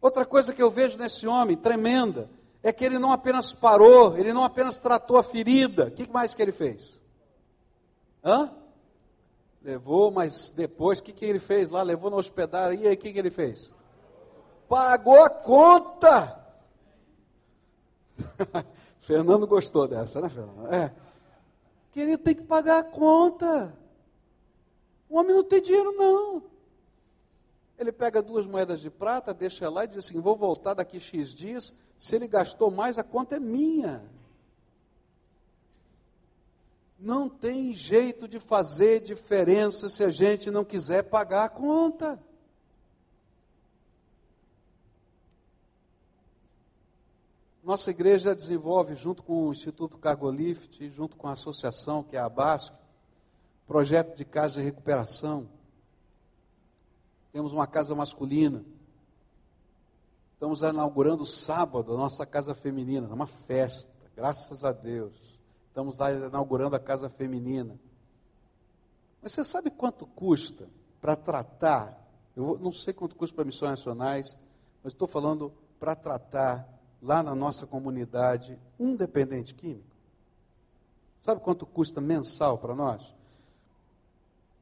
Outra 0.00 0.24
coisa 0.24 0.54
que 0.54 0.62
eu 0.62 0.70
vejo 0.70 0.96
nesse 0.96 1.26
homem 1.26 1.56
tremenda 1.56 2.30
é 2.62 2.72
que 2.72 2.84
ele 2.84 2.98
não 2.98 3.12
apenas 3.12 3.52
parou, 3.52 4.16
ele 4.16 4.32
não 4.32 4.44
apenas 4.44 4.78
tratou 4.78 5.16
a 5.16 5.22
ferida. 5.22 5.88
O 5.88 5.90
que 5.90 6.08
mais 6.10 6.34
que 6.34 6.40
ele 6.40 6.52
fez? 6.52 7.02
Hã? 8.24 8.50
Levou, 9.62 10.10
mas 10.10 10.50
depois, 10.50 11.00
o 11.00 11.02
que, 11.02 11.12
que 11.12 11.24
ele 11.24 11.40
fez 11.40 11.70
lá? 11.70 11.82
Levou 11.82 12.08
na 12.08 12.16
hospedaria, 12.16 12.84
e 12.84 12.88
aí 12.88 12.94
o 12.94 12.96
que, 12.96 13.12
que 13.12 13.18
ele 13.18 13.30
fez? 13.30 13.74
pagou 14.68 15.22
a 15.22 15.30
conta. 15.30 16.44
Fernando 19.00 19.46
gostou 19.46 19.86
dessa, 19.86 20.20
né, 20.20 20.28
Fernando? 20.28 20.72
É. 20.72 20.92
Querido, 21.92 22.18
tem 22.18 22.34
que 22.34 22.42
pagar 22.42 22.78
a 22.78 22.84
conta. 22.84 23.76
O 25.16 25.20
homem 25.20 25.34
não 25.34 25.42
tem 25.42 25.62
dinheiro, 25.62 25.92
não. 25.92 26.42
Ele 27.78 27.90
pega 27.90 28.20
duas 28.20 28.46
moedas 28.46 28.82
de 28.82 28.90
prata, 28.90 29.32
deixa 29.32 29.66
lá 29.70 29.84
e 29.84 29.88
diz 29.88 30.04
assim: 30.04 30.20
vou 30.20 30.36
voltar 30.36 30.74
daqui 30.74 31.00
X 31.00 31.34
dias. 31.34 31.72
Se 31.96 32.14
ele 32.14 32.28
gastou 32.28 32.70
mais, 32.70 32.98
a 32.98 33.02
conta 33.02 33.36
é 33.36 33.40
minha. 33.40 34.04
Não 36.98 37.30
tem 37.30 37.74
jeito 37.74 38.28
de 38.28 38.38
fazer 38.38 39.00
diferença 39.00 39.88
se 39.88 40.04
a 40.04 40.10
gente 40.10 40.50
não 40.50 40.66
quiser 40.66 41.04
pagar 41.04 41.44
a 41.44 41.48
conta. 41.48 42.22
Nossa 47.64 47.90
igreja 47.90 48.34
desenvolve, 48.34 48.94
junto 48.94 49.22
com 49.22 49.48
o 49.48 49.52
Instituto 49.52 49.96
Cargolift, 49.96 50.90
junto 50.90 51.16
com 51.16 51.26
a 51.26 51.32
associação, 51.32 52.02
que 52.02 52.18
é 52.18 52.20
a 52.20 52.28
BASC, 52.28 52.74
projeto 53.66 54.16
de 54.16 54.24
casa 54.24 54.60
de 54.60 54.64
recuperação. 54.64 55.48
Temos 57.32 57.52
uma 57.52 57.66
casa 57.66 57.94
masculina. 57.94 58.64
Estamos 60.34 60.62
inaugurando 60.62 61.24
sábado 61.26 61.94
a 61.94 61.96
nossa 61.96 62.24
casa 62.26 62.54
feminina, 62.54 63.08
uma 63.12 63.26
festa, 63.26 63.92
graças 64.14 64.64
a 64.64 64.72
Deus. 64.72 65.38
Estamos 65.68 65.98
inaugurando 65.98 66.76
a 66.76 66.80
casa 66.80 67.08
feminina. 67.08 67.78
Mas 69.22 69.32
você 69.32 69.42
sabe 69.42 69.70
quanto 69.70 70.06
custa 70.06 70.68
para 71.00 71.16
tratar? 71.16 72.02
Eu 72.36 72.58
não 72.58 72.70
sei 72.70 72.94
quanto 72.94 73.16
custa 73.16 73.34
para 73.34 73.44
missões 73.44 73.70
nacionais, 73.70 74.36
mas 74.82 74.92
estou 74.92 75.08
falando 75.08 75.52
para 75.80 75.96
tratar 75.96 76.68
lá 77.02 77.22
na 77.22 77.34
nossa 77.34 77.66
comunidade 77.66 78.58
um 78.78 78.94
dependente 78.94 79.54
químico. 79.54 79.96
Sabe 81.20 81.40
quanto 81.40 81.66
custa 81.66 82.00
mensal 82.00 82.58
para 82.58 82.74
nós? 82.74 83.14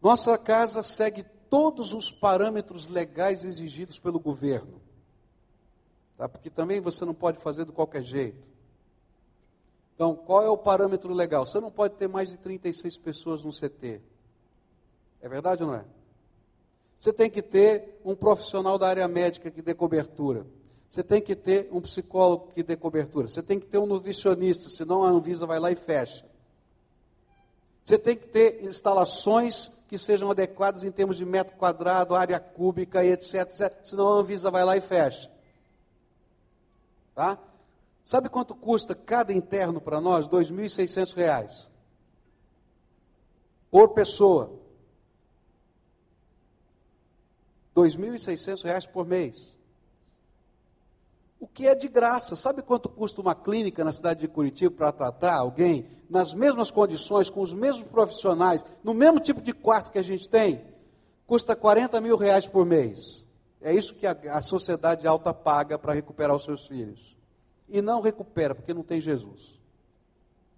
Nossa 0.04 0.36
casa 0.36 0.82
segue 0.82 1.24
todos 1.48 1.94
os 1.94 2.10
parâmetros 2.10 2.88
legais 2.88 3.42
exigidos 3.42 3.98
pelo 3.98 4.20
governo. 4.20 4.82
Tá? 6.18 6.28
Porque 6.28 6.50
também 6.50 6.78
você 6.78 7.06
não 7.06 7.14
pode 7.14 7.38
fazer 7.38 7.64
de 7.64 7.72
qualquer 7.72 8.02
jeito. 8.02 8.46
Então, 9.94 10.14
qual 10.14 10.42
é 10.42 10.48
o 10.50 10.58
parâmetro 10.58 11.14
legal? 11.14 11.46
Você 11.46 11.58
não 11.58 11.70
pode 11.70 11.94
ter 11.94 12.06
mais 12.06 12.28
de 12.28 12.36
36 12.36 12.98
pessoas 12.98 13.44
no 13.44 13.50
CT. 13.50 14.02
É 15.22 15.28
verdade 15.28 15.62
ou 15.62 15.70
não 15.70 15.76
é? 15.76 15.86
Você 17.00 17.10
tem 17.10 17.30
que 17.30 17.40
ter 17.40 17.98
um 18.04 18.14
profissional 18.14 18.76
da 18.76 18.86
área 18.86 19.08
médica 19.08 19.50
que 19.50 19.62
dê 19.62 19.72
cobertura. 19.72 20.46
Você 20.90 21.02
tem 21.02 21.22
que 21.22 21.34
ter 21.34 21.70
um 21.72 21.80
psicólogo 21.80 22.52
que 22.52 22.62
dê 22.62 22.76
cobertura. 22.76 23.26
Você 23.26 23.42
tem 23.42 23.58
que 23.58 23.66
ter 23.66 23.78
um 23.78 23.86
nutricionista, 23.86 24.68
senão 24.68 25.02
a 25.02 25.08
Anvisa 25.08 25.46
vai 25.46 25.58
lá 25.58 25.70
e 25.70 25.76
fecha. 25.76 26.26
Você 27.82 27.98
tem 27.98 28.16
que 28.16 28.26
ter 28.26 28.64
instalações 28.64 29.70
que 29.94 29.98
sejam 29.98 30.28
adequadas 30.28 30.82
em 30.82 30.90
termos 30.90 31.16
de 31.16 31.24
metro 31.24 31.56
quadrado, 31.56 32.16
área 32.16 32.40
cúbica, 32.40 33.04
etc, 33.04 33.34
etc. 33.34 33.72
Senão 33.84 34.12
a 34.12 34.16
Anvisa 34.18 34.50
vai 34.50 34.64
lá 34.64 34.76
e 34.76 34.80
fecha. 34.80 35.30
Tá? 37.14 37.38
Sabe 38.04 38.28
quanto 38.28 38.56
custa 38.56 38.92
cada 38.92 39.32
interno 39.32 39.80
para 39.80 40.00
nós? 40.00 40.26
R$ 40.26 40.32
2.600 40.32 41.68
por 43.70 43.90
pessoa. 43.90 44.58
R$ 47.76 47.82
2.600 47.82 48.88
por 48.88 49.06
mês. 49.06 49.53
O 51.44 51.46
que 51.46 51.66
é 51.66 51.74
de 51.74 51.88
graça. 51.88 52.34
Sabe 52.34 52.62
quanto 52.62 52.88
custa 52.88 53.20
uma 53.20 53.34
clínica 53.34 53.84
na 53.84 53.92
cidade 53.92 54.20
de 54.20 54.28
Curitiba 54.28 54.74
para 54.74 54.90
tratar 54.90 55.34
alguém 55.34 55.86
nas 56.08 56.32
mesmas 56.32 56.70
condições, 56.70 57.28
com 57.28 57.42
os 57.42 57.52
mesmos 57.52 57.86
profissionais, 57.86 58.64
no 58.82 58.94
mesmo 58.94 59.20
tipo 59.20 59.42
de 59.42 59.52
quarto 59.52 59.92
que 59.92 59.98
a 59.98 60.02
gente 60.02 60.26
tem? 60.26 60.64
Custa 61.26 61.54
40 61.54 62.00
mil 62.00 62.16
reais 62.16 62.46
por 62.46 62.64
mês. 62.64 63.26
É 63.60 63.74
isso 63.74 63.94
que 63.94 64.06
a, 64.06 64.16
a 64.30 64.40
sociedade 64.40 65.06
alta 65.06 65.34
paga 65.34 65.78
para 65.78 65.92
recuperar 65.92 66.34
os 66.34 66.44
seus 66.44 66.66
filhos 66.66 67.14
e 67.68 67.82
não 67.82 68.00
recupera, 68.00 68.54
porque 68.54 68.72
não 68.72 68.82
tem 68.82 68.98
Jesus. 68.98 69.60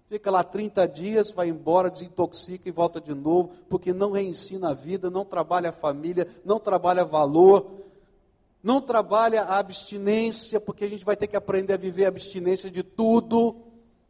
Fica 0.07 0.31
lá 0.31 0.41
30 0.41 0.87
dias, 0.87 1.31
vai 1.31 1.49
embora, 1.49 1.89
desintoxica 1.89 2.69
e 2.69 2.71
volta 2.71 3.01
de 3.01 3.13
novo, 3.13 3.51
porque 3.67 3.91
não 3.91 4.11
reensina 4.11 4.69
a 4.69 4.73
vida, 4.73 5.09
não 5.09 5.25
trabalha 5.25 5.67
a 5.67 5.73
família, 5.73 6.29
não 6.45 6.61
trabalha 6.61 7.03
valor, 7.03 7.86
não 8.63 8.81
trabalha 8.81 9.43
a 9.43 9.57
abstinência, 9.57 10.59
porque 10.59 10.85
a 10.85 10.89
gente 10.89 11.05
vai 11.05 11.15
ter 11.15 11.27
que 11.27 11.37
aprender 11.37 11.73
a 11.73 11.77
viver 11.77 12.05
a 12.05 12.09
abstinência 12.09 12.69
de 12.69 12.83
tudo, 12.83 13.55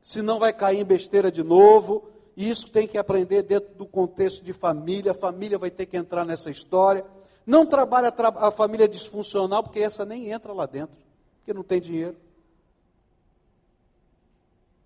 senão 0.02 0.40
vai 0.40 0.54
cair 0.54 0.80
em 0.80 0.86
besteira 0.86 1.32
de 1.32 1.44
novo. 1.44 2.10
E 2.36 2.50
isso 2.50 2.72
tem 2.72 2.88
que 2.88 2.98
aprender 2.98 3.44
dentro 3.44 3.74
do 3.76 3.86
contexto 3.86 4.44
de 4.44 4.54
família, 4.54 5.12
a 5.12 5.16
família 5.16 5.58
vai 5.58 5.72
ter 5.72 5.86
que 5.86 5.98
entrar 5.98 6.26
nessa 6.26 6.50
história. 6.50 7.04
Não 7.46 7.66
trabalha 7.66 8.14
a 8.38 8.52
família 8.52 8.88
disfuncional, 8.88 9.64
porque 9.64 9.80
essa 9.80 10.06
nem 10.06 10.30
entra 10.32 10.54
lá 10.54 10.66
dentro, 10.66 10.96
porque 11.40 11.54
não 11.54 11.64
tem 11.64 11.82
dinheiro. 11.82 12.16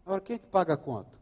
Agora, 0.06 0.21
quem 0.21 0.36
é 0.36 0.39
que 0.39 0.47
paga 0.47 0.74
a 0.74 0.78
conta? 0.78 1.19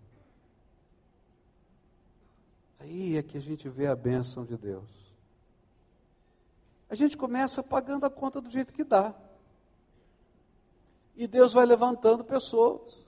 Aí 2.79 3.17
é 3.17 3.23
que 3.23 3.37
a 3.37 3.41
gente 3.41 3.67
vê 3.67 3.87
a 3.87 3.95
bênção 3.95 4.45
de 4.45 4.57
Deus. 4.57 5.08
A 6.89 6.95
gente 6.95 7.15
começa 7.15 7.61
pagando 7.61 8.05
a 8.05 8.09
conta 8.09 8.41
do 8.41 8.49
jeito 8.49 8.73
que 8.73 8.83
dá. 8.83 9.13
E 11.15 11.27
Deus 11.27 11.53
vai 11.53 11.65
levantando 11.65 12.23
pessoas. 12.23 13.05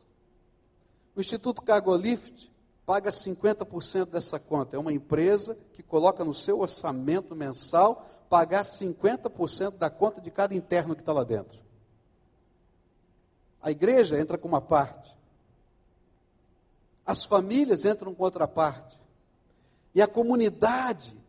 O 1.15 1.19
Instituto 1.19 1.61
Cargolift 1.61 2.51
paga 2.85 3.09
50% 3.09 4.05
dessa 4.05 4.39
conta. 4.39 4.75
É 4.75 4.79
uma 4.79 4.93
empresa 4.93 5.57
que 5.73 5.81
coloca 5.81 6.23
no 6.23 6.33
seu 6.33 6.59
orçamento 6.59 7.35
mensal 7.35 8.07
pagar 8.29 8.63
50% 8.63 9.77
da 9.77 9.89
conta 9.89 10.21
de 10.21 10.29
cada 10.29 10.53
interno 10.53 10.95
que 10.95 11.01
está 11.01 11.11
lá 11.11 11.23
dentro. 11.23 11.59
A 13.61 13.71
igreja 13.71 14.19
entra 14.19 14.37
com 14.37 14.47
uma 14.47 14.61
parte. 14.61 15.17
As 17.05 17.25
famílias 17.25 17.83
entram 17.83 18.13
com 18.13 18.23
outra 18.23 18.47
parte. 18.47 18.99
E 19.93 20.01
a 20.01 20.07
comunidade 20.07 21.20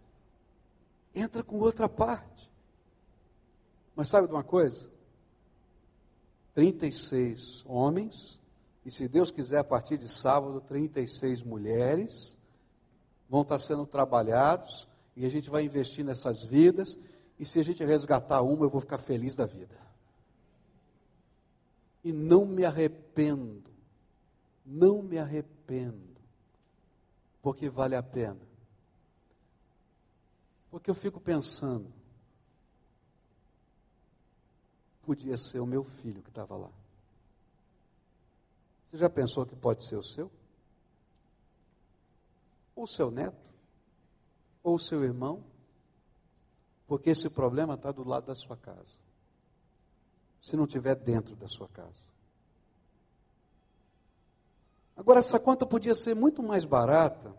entra 1.14 1.42
com 1.42 1.58
outra 1.58 1.88
parte. 1.88 2.50
Mas 3.94 4.08
sabe 4.08 4.26
de 4.26 4.32
uma 4.32 4.44
coisa? 4.44 4.88
36 6.54 7.64
homens, 7.66 8.40
e 8.84 8.90
se 8.90 9.08
Deus 9.08 9.30
quiser, 9.30 9.58
a 9.58 9.64
partir 9.64 9.96
de 9.96 10.08
sábado, 10.08 10.60
36 10.60 11.42
mulheres 11.42 12.36
vão 13.28 13.42
estar 13.42 13.58
sendo 13.58 13.86
trabalhados, 13.86 14.88
e 15.16 15.24
a 15.24 15.28
gente 15.28 15.48
vai 15.48 15.64
investir 15.64 16.04
nessas 16.04 16.42
vidas, 16.42 16.98
e 17.38 17.46
se 17.46 17.58
a 17.58 17.64
gente 17.64 17.84
resgatar 17.84 18.42
uma, 18.42 18.64
eu 18.64 18.70
vou 18.70 18.80
ficar 18.80 18.98
feliz 18.98 19.36
da 19.36 19.46
vida. 19.46 19.76
E 22.04 22.12
não 22.12 22.44
me 22.44 22.64
arrependo, 22.64 23.70
não 24.64 25.02
me 25.02 25.18
arrependo 25.18 26.12
porque 27.42 27.68
vale 27.68 27.96
a 27.96 28.02
pena. 28.02 28.38
Porque 30.72 30.90
eu 30.90 30.94
fico 30.94 31.20
pensando, 31.20 31.92
podia 35.02 35.36
ser 35.36 35.60
o 35.60 35.66
meu 35.66 35.84
filho 35.84 36.22
que 36.22 36.30
estava 36.30 36.56
lá. 36.56 36.70
Você 38.90 38.96
já 38.96 39.10
pensou 39.10 39.44
que 39.44 39.54
pode 39.54 39.86
ser 39.86 39.96
o 39.96 40.02
seu? 40.02 40.32
Ou 42.74 42.86
seu 42.86 43.10
neto? 43.10 43.52
Ou 44.62 44.78
seu 44.78 45.04
irmão? 45.04 45.44
Porque 46.86 47.10
esse 47.10 47.28
problema 47.28 47.74
está 47.74 47.92
do 47.92 48.02
lado 48.02 48.24
da 48.24 48.34
sua 48.34 48.56
casa. 48.56 48.96
Se 50.40 50.56
não 50.56 50.64
estiver 50.64 50.94
dentro 50.94 51.36
da 51.36 51.48
sua 51.48 51.68
casa. 51.68 52.02
Agora, 54.96 55.18
essa 55.18 55.38
conta 55.38 55.66
podia 55.66 55.94
ser 55.94 56.14
muito 56.14 56.42
mais 56.42 56.64
barata 56.64 57.36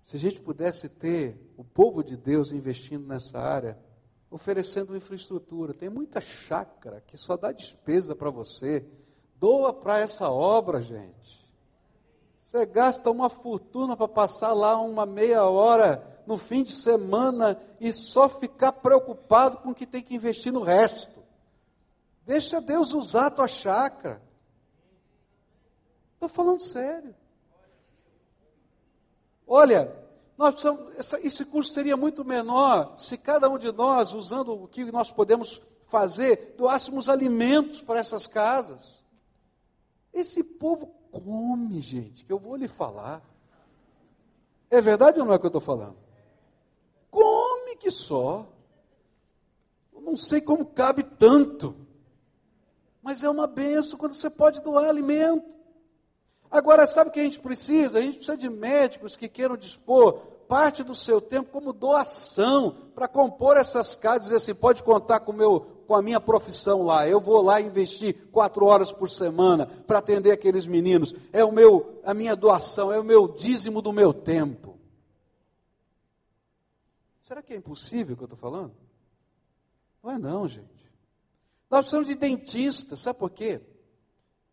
se 0.00 0.16
a 0.16 0.18
gente 0.18 0.40
pudesse 0.40 0.88
ter 0.88 1.43
o 1.56 1.64
povo 1.64 2.02
de 2.02 2.16
Deus 2.16 2.52
investindo 2.52 3.06
nessa 3.06 3.38
área, 3.38 3.78
oferecendo 4.30 4.96
infraestrutura. 4.96 5.74
Tem 5.74 5.88
muita 5.88 6.20
chácara 6.20 7.00
que 7.06 7.16
só 7.16 7.36
dá 7.36 7.52
despesa 7.52 8.14
para 8.14 8.30
você. 8.30 8.84
Doa 9.38 9.72
para 9.72 9.98
essa 9.98 10.30
obra, 10.30 10.80
gente. 10.80 11.44
Você 12.42 12.64
gasta 12.66 13.10
uma 13.10 13.28
fortuna 13.28 13.96
para 13.96 14.08
passar 14.08 14.52
lá 14.52 14.80
uma 14.80 15.04
meia 15.04 15.44
hora 15.44 16.22
no 16.26 16.36
fim 16.36 16.62
de 16.62 16.72
semana 16.72 17.60
e 17.80 17.92
só 17.92 18.28
ficar 18.28 18.72
preocupado 18.72 19.58
com 19.58 19.70
o 19.70 19.74
que 19.74 19.86
tem 19.86 20.02
que 20.02 20.14
investir 20.14 20.52
no 20.52 20.62
resto. 20.62 21.22
Deixa 22.24 22.60
Deus 22.60 22.94
usar 22.94 23.26
a 23.26 23.30
tua 23.30 23.48
chácara. 23.48 24.22
Estou 26.14 26.28
falando 26.28 26.62
sério. 26.62 27.14
Olha, 29.46 30.03
nós 30.36 30.50
precisamos, 30.50 30.94
essa, 30.96 31.20
esse 31.26 31.44
curso 31.44 31.72
seria 31.72 31.96
muito 31.96 32.24
menor 32.24 32.94
se 32.98 33.16
cada 33.16 33.48
um 33.48 33.56
de 33.56 33.70
nós, 33.70 34.12
usando 34.12 34.64
o 34.64 34.68
que 34.68 34.84
nós 34.90 35.12
podemos 35.12 35.60
fazer, 35.86 36.54
doássemos 36.56 37.08
alimentos 37.08 37.82
para 37.82 38.00
essas 38.00 38.26
casas. 38.26 39.04
Esse 40.12 40.42
povo 40.42 40.86
come, 41.12 41.80
gente, 41.80 42.24
que 42.24 42.32
eu 42.32 42.38
vou 42.38 42.56
lhe 42.56 42.66
falar. 42.66 43.22
É 44.68 44.80
verdade 44.80 45.20
ou 45.20 45.26
não 45.26 45.32
é 45.32 45.38
que 45.38 45.46
eu 45.46 45.48
estou 45.48 45.60
falando? 45.60 45.96
Come 47.10 47.76
que 47.76 47.90
só. 47.90 48.46
Eu 49.92 50.00
não 50.00 50.16
sei 50.16 50.40
como 50.40 50.66
cabe 50.66 51.04
tanto. 51.04 51.76
Mas 53.00 53.22
é 53.22 53.30
uma 53.30 53.46
benção 53.46 53.98
quando 53.98 54.14
você 54.14 54.28
pode 54.28 54.60
doar 54.62 54.88
alimento. 54.88 55.54
Agora, 56.54 56.86
sabe 56.86 57.10
o 57.10 57.12
que 57.12 57.18
a 57.18 57.24
gente 57.24 57.40
precisa? 57.40 57.98
A 57.98 58.00
gente 58.00 58.14
precisa 58.14 58.36
de 58.36 58.48
médicos 58.48 59.16
que 59.16 59.28
queiram 59.28 59.56
dispor 59.56 60.20
parte 60.46 60.84
do 60.84 60.94
seu 60.94 61.20
tempo 61.20 61.50
como 61.50 61.72
doação 61.72 62.76
para 62.94 63.08
compor 63.08 63.56
essas 63.56 63.96
casas, 63.96 64.22
dizer 64.22 64.36
assim, 64.36 64.54
pode 64.54 64.84
contar 64.84 65.18
com, 65.18 65.32
meu, 65.32 65.82
com 65.84 65.96
a 65.96 66.02
minha 66.02 66.20
profissão 66.20 66.84
lá, 66.84 67.08
eu 67.08 67.20
vou 67.20 67.42
lá 67.42 67.60
investir 67.60 68.28
quatro 68.30 68.66
horas 68.66 68.92
por 68.92 69.10
semana 69.10 69.66
para 69.66 69.98
atender 69.98 70.30
aqueles 70.30 70.64
meninos, 70.64 71.12
é 71.32 71.44
o 71.44 71.50
meu, 71.50 72.00
a 72.04 72.14
minha 72.14 72.36
doação, 72.36 72.92
é 72.92 73.00
o 73.00 73.04
meu 73.04 73.26
dízimo 73.26 73.82
do 73.82 73.92
meu 73.92 74.14
tempo. 74.14 74.78
Será 77.24 77.42
que 77.42 77.52
é 77.52 77.56
impossível 77.56 78.14
o 78.14 78.16
que 78.16 78.22
eu 78.22 78.26
estou 78.26 78.38
falando? 78.38 78.76
Não 80.04 80.12
é 80.12 80.18
não, 80.18 80.46
gente. 80.46 80.68
Nós 81.68 81.80
precisamos 81.80 82.06
de 82.06 82.14
dentistas, 82.14 83.00
sabe 83.00 83.18
por 83.18 83.30
quê? 83.30 83.60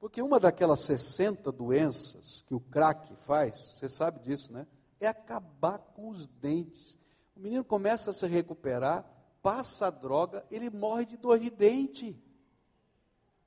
Porque 0.02 0.20
uma 0.20 0.40
daquelas 0.40 0.80
60 0.80 1.52
doenças 1.52 2.44
que 2.48 2.56
o 2.56 2.60
crack 2.60 3.16
faz, 3.18 3.76
você 3.76 3.88
sabe 3.88 4.20
disso, 4.20 4.52
né? 4.52 4.66
É 5.00 5.06
acabar 5.06 5.78
com 5.78 6.10
os 6.10 6.26
dentes. 6.26 6.98
O 7.36 7.40
menino 7.40 7.64
começa 7.64 8.10
a 8.10 8.14
se 8.14 8.26
recuperar, 8.26 9.06
passa 9.44 9.88
a 9.88 9.90
droga, 9.92 10.44
ele 10.50 10.72
morre 10.72 11.06
de 11.06 11.18
dor 11.18 11.38
de 11.38 11.52
dente. 11.52 12.20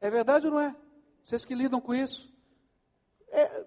É 0.00 0.08
verdade 0.08 0.46
ou 0.46 0.52
não 0.52 0.60
é? 0.60 0.76
Vocês 1.24 1.44
que 1.44 1.56
lidam 1.56 1.80
com 1.80 1.92
isso. 1.92 2.32
É, 3.30 3.66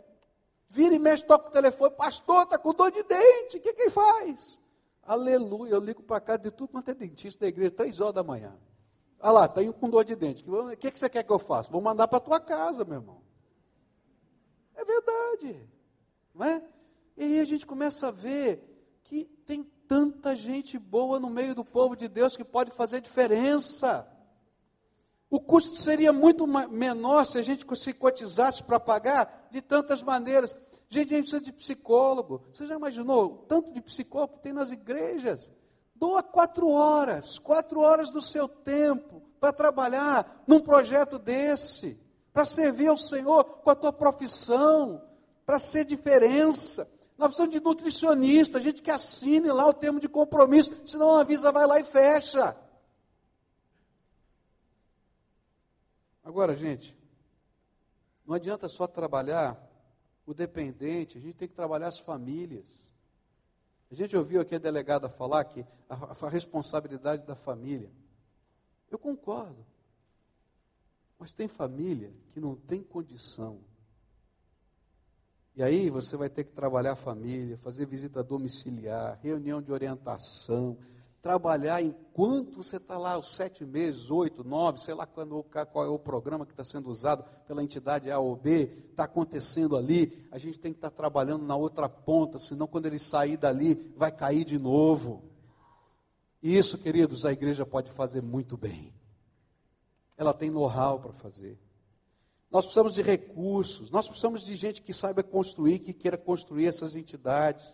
vira 0.69 0.95
e 0.95 0.99
mexe, 0.99 1.25
toca 1.25 1.49
o 1.49 1.51
telefone, 1.51 1.93
pastor, 1.93 2.43
está 2.43 2.57
com 2.57 2.73
dor 2.73 2.89
de 2.89 3.03
dente, 3.03 3.57
o 3.57 3.59
que 3.59 3.73
que 3.73 3.89
faz? 3.89 4.61
Aleluia, 5.03 5.71
eu 5.71 5.79
ligo 5.81 6.01
para 6.03 6.21
casa 6.21 6.39
de 6.39 6.51
tudo 6.51 6.69
quanto 6.69 6.89
é 6.89 6.93
dentista 6.93 7.41
da 7.41 7.49
igreja, 7.49 7.71
três 7.71 7.99
horas 7.99 8.15
da 8.15 8.23
manhã. 8.23 8.57
Olha 9.19 9.31
lá, 9.31 9.45
está 9.45 9.63
indo 9.63 9.73
com 9.73 9.89
dor 9.89 10.05
de 10.05 10.15
dente. 10.15 10.43
O 10.47 10.75
que, 10.77 10.91
que 10.91 10.99
você 10.99 11.09
quer 11.09 11.23
que 11.23 11.31
eu 11.31 11.39
faça? 11.39 11.71
Vou 11.71 11.81
mandar 11.81 12.07
para 12.07 12.17
a 12.17 12.21
tua 12.21 12.39
casa, 12.39 12.85
meu 12.85 12.95
irmão. 12.95 13.21
É 14.75 14.85
verdade. 14.85 15.69
Não 16.33 16.45
é? 16.45 16.63
E 17.17 17.23
aí 17.23 17.39
a 17.39 17.45
gente 17.45 17.65
começa 17.65 18.09
a 18.09 18.11
ver 18.11 18.99
que 19.03 19.25
tem 19.45 19.63
tanta 19.87 20.35
gente 20.35 20.77
boa 20.77 21.19
no 21.19 21.29
meio 21.29 21.55
do 21.55 21.65
povo 21.65 21.95
de 21.95 22.07
Deus 22.07 22.37
que 22.37 22.43
pode 22.43 22.71
fazer 22.71 23.01
diferença. 23.01 24.07
O 25.29 25.41
custo 25.41 25.75
seria 25.75 26.13
muito 26.13 26.45
menor 26.47 27.25
se 27.25 27.37
a 27.37 27.41
gente 27.41 27.65
se 27.77 27.93
cotizasse 27.93 28.63
para 28.63 28.79
pagar 28.79 29.47
de 29.51 29.61
tantas 29.61 30.03
maneiras. 30.03 30.55
Gente, 30.89 31.13
a 31.13 31.17
gente 31.17 31.29
precisa 31.29 31.41
de 31.41 31.51
psicólogo. 31.51 32.45
Você 32.51 32.65
já 32.65 32.75
imaginou 32.75 33.45
tanto 33.47 33.73
de 33.73 33.81
psicólogo 33.81 34.35
que 34.35 34.43
tem 34.43 34.53
nas 34.53 34.71
igrejas? 34.71 35.51
Doa 35.99 36.21
quatro 36.21 36.69
horas, 36.69 37.39
quatro 37.39 37.79
horas 37.79 38.11
do 38.11 38.21
seu 38.21 38.47
tempo 38.47 39.21
para 39.39 39.51
trabalhar 39.51 40.43
num 40.47 40.59
projeto 40.59 41.17
desse, 41.17 41.99
para 42.31 42.45
servir 42.45 42.87
ao 42.87 42.97
Senhor 42.97 43.43
com 43.43 43.69
a 43.69 43.75
tua 43.75 43.91
profissão, 43.91 45.01
para 45.45 45.57
ser 45.57 45.85
diferença. 45.85 46.89
Nós 47.17 47.29
precisamos 47.29 47.53
de 47.53 47.59
nutricionista, 47.59 48.61
gente 48.61 48.81
que 48.81 48.91
assine 48.91 49.51
lá 49.51 49.67
o 49.67 49.73
termo 49.73 49.99
de 49.99 50.07
compromisso, 50.07 50.71
senão 50.85 51.17
a 51.17 51.23
vai 51.23 51.65
lá 51.65 51.79
e 51.79 51.83
fecha. 51.83 52.55
Agora, 56.23 56.55
gente, 56.55 56.95
não 58.25 58.35
adianta 58.35 58.67
só 58.67 58.85
trabalhar 58.85 59.57
o 60.27 60.33
dependente, 60.33 61.17
a 61.17 61.21
gente 61.21 61.37
tem 61.37 61.47
que 61.47 61.55
trabalhar 61.55 61.87
as 61.87 61.97
famílias. 61.97 62.86
A 63.89 63.95
gente 63.95 64.15
ouviu 64.17 64.41
aqui 64.41 64.55
a 64.55 64.59
delegada 64.59 65.09
falar 65.09 65.45
que 65.45 65.65
a, 65.89 66.25
a 66.25 66.29
responsabilidade 66.29 67.25
da 67.25 67.35
família. 67.35 67.89
Eu 68.89 68.99
concordo. 68.99 69.65
Mas 71.17 71.33
tem 71.33 71.47
família 71.47 72.13
que 72.31 72.39
não 72.39 72.55
tem 72.55 72.83
condição. 72.83 73.59
E 75.55 75.63
aí 75.63 75.89
você 75.89 76.15
vai 76.15 76.29
ter 76.29 76.43
que 76.43 76.51
trabalhar 76.51 76.91
a 76.91 76.95
família, 76.95 77.57
fazer 77.57 77.87
visita 77.87 78.23
domiciliar, 78.23 79.19
reunião 79.23 79.61
de 79.61 79.71
orientação, 79.71 80.77
trabalhar 81.27 81.81
enquanto 81.81 82.63
você 82.63 82.77
está 82.77 82.97
lá, 82.97 83.17
os 83.17 83.35
sete 83.35 83.65
meses, 83.65 84.09
oito, 84.09 84.45
nove, 84.45 84.79
sei 84.79 84.93
lá 84.93 85.05
quando, 85.05 85.43
qual 85.73 85.83
é 85.83 85.89
o 85.89 85.99
programa 85.99 86.45
que 86.45 86.53
está 86.53 86.63
sendo 86.63 86.89
usado 86.89 87.25
pela 87.45 87.61
entidade 87.61 88.09
A 88.09 88.17
ou 88.17 88.33
B, 88.33 88.87
está 88.91 89.03
acontecendo 89.03 89.75
ali, 89.75 90.25
a 90.31 90.37
gente 90.37 90.57
tem 90.57 90.71
que 90.71 90.77
estar 90.77 90.89
tá 90.89 90.95
trabalhando 90.95 91.43
na 91.43 91.53
outra 91.53 91.89
ponta, 91.89 92.39
senão 92.39 92.65
quando 92.65 92.85
ele 92.85 92.97
sair 92.97 93.35
dali, 93.35 93.93
vai 93.97 94.09
cair 94.09 94.45
de 94.45 94.57
novo. 94.57 95.29
E 96.41 96.57
isso, 96.57 96.77
queridos, 96.77 97.25
a 97.25 97.33
igreja 97.33 97.65
pode 97.65 97.91
fazer 97.91 98.21
muito 98.21 98.55
bem. 98.55 98.93
Ela 100.15 100.33
tem 100.33 100.49
know-how 100.49 100.97
para 101.01 101.11
fazer. 101.11 101.59
Nós 102.49 102.63
precisamos 102.63 102.93
de 102.93 103.01
recursos, 103.01 103.91
nós 103.91 104.07
precisamos 104.07 104.45
de 104.45 104.55
gente 104.55 104.81
que 104.81 104.93
saiba 104.93 105.21
construir, 105.23 105.79
que 105.79 105.91
queira 105.91 106.17
construir 106.17 106.67
essas 106.67 106.95
entidades. 106.95 107.67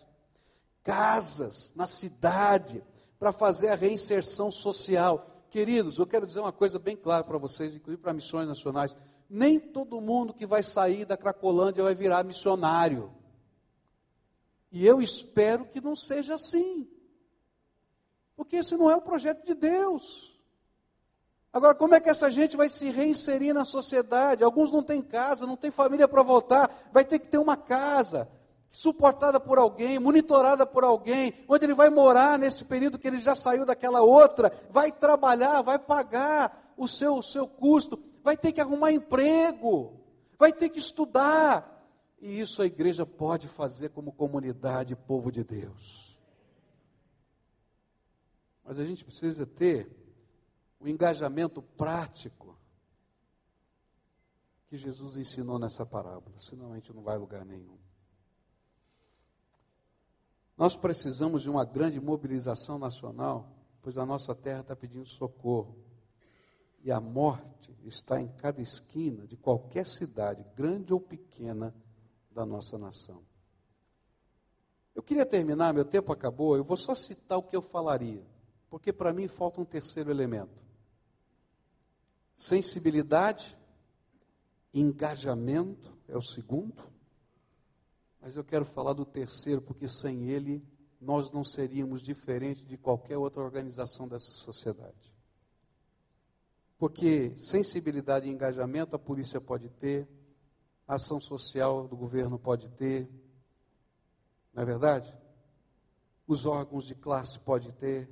Casas 0.82 1.72
na 1.76 1.86
cidade, 1.86 2.82
para 3.18 3.32
fazer 3.32 3.68
a 3.68 3.74
reinserção 3.74 4.50
social. 4.50 5.44
Queridos, 5.50 5.98
eu 5.98 6.06
quero 6.06 6.26
dizer 6.26 6.40
uma 6.40 6.52
coisa 6.52 6.78
bem 6.78 6.96
clara 6.96 7.24
para 7.24 7.38
vocês, 7.38 7.74
inclusive 7.74 8.02
para 8.02 8.12
missões 8.12 8.48
nacionais. 8.48 8.96
Nem 9.28 9.58
todo 9.58 10.00
mundo 10.00 10.34
que 10.34 10.46
vai 10.46 10.62
sair 10.62 11.04
da 11.04 11.16
Cracolândia 11.16 11.84
vai 11.84 11.94
virar 11.94 12.24
missionário. 12.24 13.12
E 14.70 14.86
eu 14.86 15.00
espero 15.00 15.66
que 15.66 15.80
não 15.80 15.94
seja 15.94 16.34
assim. 16.34 16.88
Porque 18.36 18.56
esse 18.56 18.76
não 18.76 18.90
é 18.90 18.96
o 18.96 19.02
projeto 19.02 19.44
de 19.46 19.54
Deus. 19.54 20.34
Agora, 21.52 21.74
como 21.74 21.94
é 21.94 22.00
que 22.00 22.10
essa 22.10 22.28
gente 22.28 22.56
vai 22.56 22.68
se 22.68 22.90
reinserir 22.90 23.54
na 23.54 23.64
sociedade? 23.64 24.42
Alguns 24.42 24.72
não 24.72 24.82
têm 24.82 25.00
casa, 25.00 25.46
não 25.46 25.56
têm 25.56 25.70
família 25.70 26.08
para 26.08 26.20
voltar, 26.20 26.90
vai 26.92 27.04
ter 27.04 27.20
que 27.20 27.28
ter 27.28 27.38
uma 27.38 27.56
casa 27.56 28.28
suportada 28.74 29.38
por 29.38 29.56
alguém, 29.56 30.00
monitorada 30.00 30.66
por 30.66 30.82
alguém, 30.82 31.32
onde 31.48 31.64
ele 31.64 31.74
vai 31.74 31.88
morar 31.88 32.36
nesse 32.36 32.64
período 32.64 32.98
que 32.98 33.06
ele 33.06 33.18
já 33.18 33.36
saiu 33.36 33.64
daquela 33.64 34.02
outra, 34.02 34.52
vai 34.68 34.90
trabalhar, 34.90 35.62
vai 35.62 35.78
pagar 35.78 36.74
o 36.76 36.88
seu, 36.88 37.14
o 37.14 37.22
seu 37.22 37.46
custo, 37.46 38.02
vai 38.20 38.36
ter 38.36 38.50
que 38.50 38.60
arrumar 38.60 38.90
emprego, 38.90 39.92
vai 40.36 40.52
ter 40.52 40.70
que 40.70 40.80
estudar. 40.80 41.88
E 42.20 42.40
isso 42.40 42.62
a 42.62 42.66
igreja 42.66 43.06
pode 43.06 43.46
fazer 43.46 43.90
como 43.90 44.10
comunidade, 44.10 44.96
povo 44.96 45.30
de 45.30 45.44
Deus. 45.44 46.18
Mas 48.64 48.80
a 48.80 48.84
gente 48.84 49.04
precisa 49.04 49.46
ter 49.46 49.88
o 50.80 50.88
engajamento 50.88 51.62
prático 51.62 52.58
que 54.66 54.76
Jesus 54.76 55.16
ensinou 55.16 55.60
nessa 55.60 55.86
parábola, 55.86 56.36
senão 56.40 56.72
a 56.72 56.74
gente 56.74 56.92
não 56.92 57.02
vai 57.02 57.14
a 57.14 57.18
lugar 57.18 57.44
nenhum. 57.44 57.83
Nós 60.56 60.76
precisamos 60.76 61.42
de 61.42 61.50
uma 61.50 61.64
grande 61.64 62.00
mobilização 62.00 62.78
nacional, 62.78 63.50
pois 63.82 63.98
a 63.98 64.06
nossa 64.06 64.34
terra 64.34 64.60
está 64.60 64.76
pedindo 64.76 65.06
socorro. 65.06 65.76
E 66.82 66.92
a 66.92 67.00
morte 67.00 67.76
está 67.84 68.20
em 68.20 68.28
cada 68.28 68.60
esquina 68.60 69.26
de 69.26 69.36
qualquer 69.36 69.86
cidade, 69.86 70.44
grande 70.54 70.92
ou 70.92 71.00
pequena, 71.00 71.74
da 72.30 72.44
nossa 72.44 72.76
nação. 72.76 73.22
Eu 74.94 75.02
queria 75.02 75.24
terminar, 75.24 75.72
meu 75.72 75.84
tempo 75.84 76.12
acabou, 76.12 76.56
eu 76.56 76.64
vou 76.64 76.76
só 76.76 76.94
citar 76.94 77.38
o 77.38 77.42
que 77.42 77.56
eu 77.56 77.62
falaria, 77.62 78.26
porque 78.68 78.92
para 78.92 79.12
mim 79.12 79.28
falta 79.28 79.60
um 79.60 79.64
terceiro 79.64 80.10
elemento: 80.10 80.62
sensibilidade, 82.34 83.56
engajamento 84.72 85.96
é 86.08 86.16
o 86.16 86.22
segundo, 86.22 86.82
mas 88.24 88.36
eu 88.36 88.42
quero 88.42 88.64
falar 88.64 88.94
do 88.94 89.04
terceiro, 89.04 89.60
porque 89.60 89.86
sem 89.86 90.30
ele 90.30 90.66
nós 90.98 91.30
não 91.30 91.44
seríamos 91.44 92.00
diferentes 92.00 92.64
de 92.64 92.78
qualquer 92.78 93.18
outra 93.18 93.42
organização 93.42 94.08
dessa 94.08 94.30
sociedade. 94.30 95.14
Porque 96.78 97.36
sensibilidade 97.36 98.26
e 98.26 98.32
engajamento 98.32 98.96
a 98.96 98.98
polícia 98.98 99.42
pode 99.42 99.68
ter, 99.68 100.08
a 100.88 100.94
ação 100.94 101.20
social 101.20 101.86
do 101.86 101.98
governo 101.98 102.38
pode 102.38 102.70
ter, 102.70 103.06
não 104.54 104.62
é 104.62 104.64
verdade? 104.64 105.14
Os 106.26 106.46
órgãos 106.46 106.86
de 106.86 106.94
classe 106.94 107.38
pode 107.38 107.74
ter, 107.74 108.08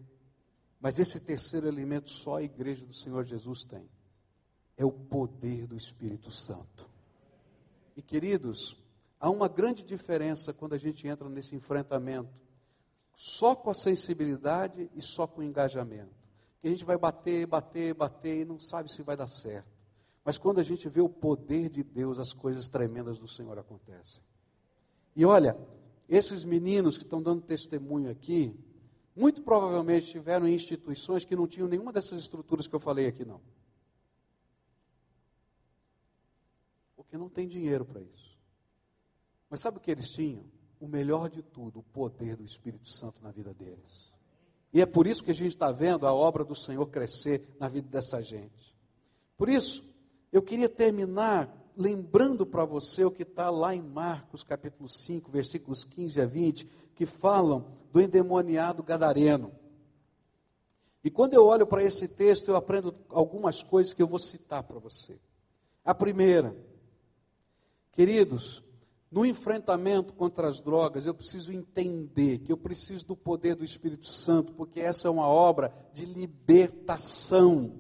mas 0.78 0.98
esse 0.98 1.20
terceiro 1.20 1.66
elemento 1.66 2.10
só 2.10 2.36
a 2.36 2.42
igreja 2.42 2.84
do 2.84 2.92
Senhor 2.92 3.24
Jesus 3.24 3.64
tem. 3.64 3.88
É 4.76 4.84
o 4.84 4.92
poder 4.92 5.66
do 5.66 5.74
Espírito 5.74 6.30
Santo. 6.30 6.86
E 7.96 8.02
queridos, 8.02 8.81
Há 9.22 9.30
uma 9.30 9.46
grande 9.46 9.84
diferença 9.84 10.52
quando 10.52 10.72
a 10.72 10.76
gente 10.76 11.06
entra 11.06 11.28
nesse 11.28 11.54
enfrentamento, 11.54 12.28
só 13.14 13.54
com 13.54 13.70
a 13.70 13.74
sensibilidade 13.74 14.90
e 14.96 15.00
só 15.00 15.28
com 15.28 15.42
o 15.42 15.44
engajamento. 15.44 16.10
Que 16.60 16.66
a 16.66 16.70
gente 16.72 16.84
vai 16.84 16.98
bater, 16.98 17.46
bater, 17.46 17.94
bater 17.94 18.38
e 18.38 18.44
não 18.44 18.58
sabe 18.58 18.92
se 18.92 19.00
vai 19.00 19.16
dar 19.16 19.28
certo. 19.28 19.70
Mas 20.24 20.38
quando 20.38 20.58
a 20.58 20.64
gente 20.64 20.88
vê 20.88 21.00
o 21.00 21.08
poder 21.08 21.68
de 21.68 21.84
Deus, 21.84 22.18
as 22.18 22.32
coisas 22.32 22.68
tremendas 22.68 23.16
do 23.16 23.28
Senhor 23.28 23.56
acontecem. 23.56 24.20
E 25.14 25.24
olha, 25.24 25.56
esses 26.08 26.42
meninos 26.42 26.98
que 26.98 27.04
estão 27.04 27.22
dando 27.22 27.42
testemunho 27.42 28.10
aqui, 28.10 28.52
muito 29.14 29.40
provavelmente 29.40 30.06
estiveram 30.06 30.48
em 30.48 30.54
instituições 30.54 31.24
que 31.24 31.36
não 31.36 31.46
tinham 31.46 31.68
nenhuma 31.68 31.92
dessas 31.92 32.18
estruturas 32.18 32.66
que 32.66 32.74
eu 32.74 32.80
falei 32.80 33.06
aqui, 33.06 33.24
não. 33.24 33.40
Porque 36.96 37.16
não 37.16 37.28
tem 37.28 37.46
dinheiro 37.46 37.84
para 37.84 38.00
isso. 38.00 38.31
Mas 39.52 39.60
sabe 39.60 39.76
o 39.76 39.80
que 39.80 39.90
eles 39.90 40.08
tinham? 40.08 40.46
O 40.80 40.88
melhor 40.88 41.28
de 41.28 41.42
tudo, 41.42 41.80
o 41.80 41.82
poder 41.82 42.36
do 42.36 42.42
Espírito 42.42 42.88
Santo 42.88 43.22
na 43.22 43.30
vida 43.30 43.52
deles. 43.52 44.10
E 44.72 44.80
é 44.80 44.86
por 44.86 45.06
isso 45.06 45.22
que 45.22 45.30
a 45.30 45.34
gente 45.34 45.50
está 45.50 45.70
vendo 45.70 46.06
a 46.06 46.14
obra 46.14 46.42
do 46.42 46.54
Senhor 46.54 46.86
crescer 46.86 47.46
na 47.60 47.68
vida 47.68 47.86
dessa 47.86 48.22
gente. 48.22 48.74
Por 49.36 49.50
isso, 49.50 49.84
eu 50.32 50.40
queria 50.40 50.70
terminar 50.70 51.54
lembrando 51.76 52.46
para 52.46 52.64
você 52.64 53.04
o 53.04 53.10
que 53.10 53.24
está 53.24 53.50
lá 53.50 53.74
em 53.74 53.82
Marcos 53.82 54.42
capítulo 54.42 54.88
5, 54.88 55.30
versículos 55.30 55.84
15 55.84 56.22
a 56.22 56.24
20, 56.24 56.66
que 56.94 57.04
falam 57.04 57.66
do 57.92 58.00
endemoniado 58.00 58.82
gadareno. 58.82 59.52
E 61.04 61.10
quando 61.10 61.34
eu 61.34 61.44
olho 61.44 61.66
para 61.66 61.84
esse 61.84 62.08
texto, 62.08 62.48
eu 62.48 62.56
aprendo 62.56 62.94
algumas 63.10 63.62
coisas 63.62 63.92
que 63.92 64.02
eu 64.02 64.06
vou 64.06 64.18
citar 64.18 64.62
para 64.62 64.78
você. 64.78 65.20
A 65.84 65.94
primeira, 65.94 66.56
Queridos, 67.92 68.62
no 69.12 69.26
enfrentamento 69.26 70.14
contra 70.14 70.48
as 70.48 70.58
drogas, 70.58 71.04
eu 71.04 71.12
preciso 71.12 71.52
entender 71.52 72.38
que 72.38 72.50
eu 72.50 72.56
preciso 72.56 73.06
do 73.06 73.14
poder 73.14 73.54
do 73.54 73.62
Espírito 73.62 74.06
Santo, 74.08 74.54
porque 74.54 74.80
essa 74.80 75.06
é 75.06 75.10
uma 75.10 75.28
obra 75.28 75.70
de 75.92 76.06
libertação. 76.06 77.74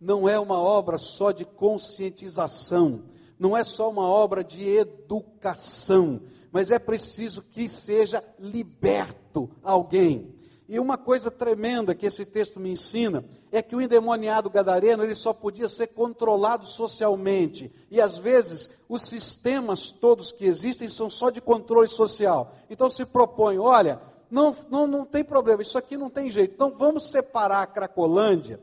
Não 0.00 0.28
é 0.28 0.38
uma 0.38 0.60
obra 0.60 0.96
só 0.96 1.32
de 1.32 1.44
conscientização, 1.44 3.02
não 3.36 3.56
é 3.56 3.64
só 3.64 3.90
uma 3.90 4.06
obra 4.06 4.44
de 4.44 4.62
educação, 4.62 6.20
mas 6.52 6.70
é 6.70 6.78
preciso 6.78 7.42
que 7.42 7.68
seja 7.68 8.22
liberto 8.38 9.50
alguém. 9.60 10.32
E 10.66 10.80
uma 10.80 10.96
coisa 10.96 11.30
tremenda 11.30 11.94
que 11.94 12.06
esse 12.06 12.24
texto 12.24 12.58
me 12.58 12.70
ensina 12.70 13.22
é 13.52 13.60
que 13.60 13.76
o 13.76 13.82
endemoniado 13.82 14.48
gadareno 14.48 15.04
ele 15.04 15.14
só 15.14 15.34
podia 15.34 15.68
ser 15.68 15.88
controlado 15.88 16.66
socialmente. 16.66 17.70
E 17.90 18.00
às 18.00 18.16
vezes 18.16 18.70
os 18.88 19.02
sistemas 19.02 19.90
todos 19.90 20.32
que 20.32 20.46
existem 20.46 20.88
são 20.88 21.10
só 21.10 21.28
de 21.28 21.40
controle 21.40 21.88
social. 21.88 22.54
Então 22.70 22.88
se 22.88 23.04
propõe, 23.04 23.58
olha, 23.58 24.00
não, 24.30 24.56
não, 24.70 24.86
não 24.86 25.04
tem 25.04 25.22
problema, 25.22 25.60
isso 25.60 25.76
aqui 25.76 25.98
não 25.98 26.08
tem 26.08 26.30
jeito. 26.30 26.54
Então 26.54 26.74
vamos 26.76 27.10
separar 27.10 27.62
a 27.62 27.66
Cracolândia. 27.66 28.58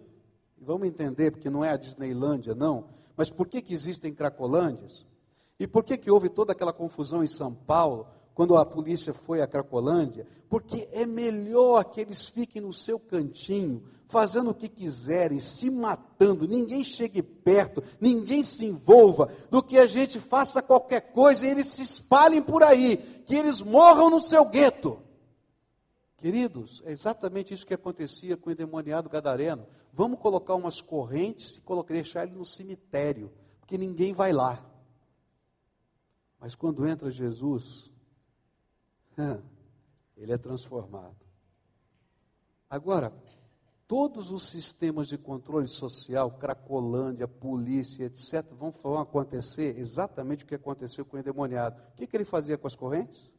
Vamos 0.60 0.88
entender, 0.88 1.32
porque 1.32 1.50
não 1.50 1.64
é 1.64 1.70
a 1.70 1.78
Disneylândia, 1.78 2.56
não. 2.56 2.86
Mas 3.16 3.30
por 3.30 3.48
que, 3.48 3.62
que 3.62 3.74
existem 3.74 4.14
Cracolândias? 4.14 5.06
E 5.60 5.68
por 5.68 5.84
que, 5.84 5.98
que 5.98 6.10
houve 6.10 6.30
toda 6.30 6.52
aquela 6.52 6.74
confusão 6.74 7.24
em 7.24 7.28
São 7.28 7.54
Paulo? 7.54 8.08
Quando 8.34 8.56
a 8.58 8.66
polícia 8.66 9.14
foi 9.14 9.42
à 9.42 9.48
Cracolândia, 9.48 10.26
porque 10.50 10.88
é 10.92 11.06
melhor 11.06 11.84
que 11.86 12.02
eles 12.02 12.28
fiquem 12.28 12.62
no 12.62 12.74
seu 12.74 13.00
cantinho, 13.00 13.84
fazendo 14.08 14.50
o 14.52 14.54
que 14.54 14.68
quiserem, 14.68 15.40
se 15.40 15.70
matando, 15.70 16.48
ninguém 16.48 16.84
chegue 16.84 17.24
perto, 17.24 17.82
ninguém 18.00 18.44
se 18.44 18.66
envolva, 18.66 19.32
do 19.50 19.64
que 19.64 19.78
a 19.78 19.86
gente 19.86 20.20
faça 20.20 20.62
qualquer 20.62 21.14
coisa 21.14 21.46
e 21.46 21.50
eles 21.50 21.68
se 21.68 21.82
espalhem 21.82 22.42
por 22.42 22.62
aí, 22.64 22.98
que 23.26 23.36
eles 23.36 23.62
morram 23.62 24.10
no 24.10 24.20
seu 24.20 24.46
gueto. 24.46 25.00
Queridos, 26.18 26.84
é 26.86 26.92
exatamente 26.92 27.54
isso 27.54 27.66
que 27.66 27.74
acontecia 27.74 28.38
com 28.38 28.50
o 28.50 28.54
endemoniado 28.54 29.10
gadareno. 29.10 29.66
Vamos 29.94 30.20
colocar 30.20 30.56
umas 30.56 30.80
correntes 30.82 31.60
e 31.60 31.94
deixar 31.94 32.28
ele 32.28 32.36
no 32.36 32.46
cemitério, 32.46 33.32
porque 33.60 33.78
ninguém 33.78 34.14
vai 34.14 34.32
lá. 34.32 34.64
Mas 36.40 36.54
quando 36.54 36.88
entra 36.88 37.10
Jesus, 37.10 37.92
ele 40.16 40.34
é 40.34 40.38
transformado. 40.38 41.16
Agora, 42.70 43.14
todos 43.88 44.32
os 44.32 44.44
sistemas 44.44 45.10
de 45.10 45.18
controle 45.18 45.68
social, 45.68 46.32
Cracolândia, 46.32 47.28
polícia, 47.28 48.06
etc., 48.06 48.46
vão, 48.52 48.98
acontecer 48.98 49.78
exatamente 49.78 50.46
o 50.46 50.48
que 50.48 50.56
aconteceu 50.56 51.04
com 51.04 51.18
o 51.18 51.20
endemoniado. 51.20 51.82
O 51.92 51.96
que, 51.96 52.08
que 52.08 52.16
ele 52.16 52.24
fazia 52.24 52.58
com 52.58 52.68
as 52.68 52.76
correntes? 52.76 53.30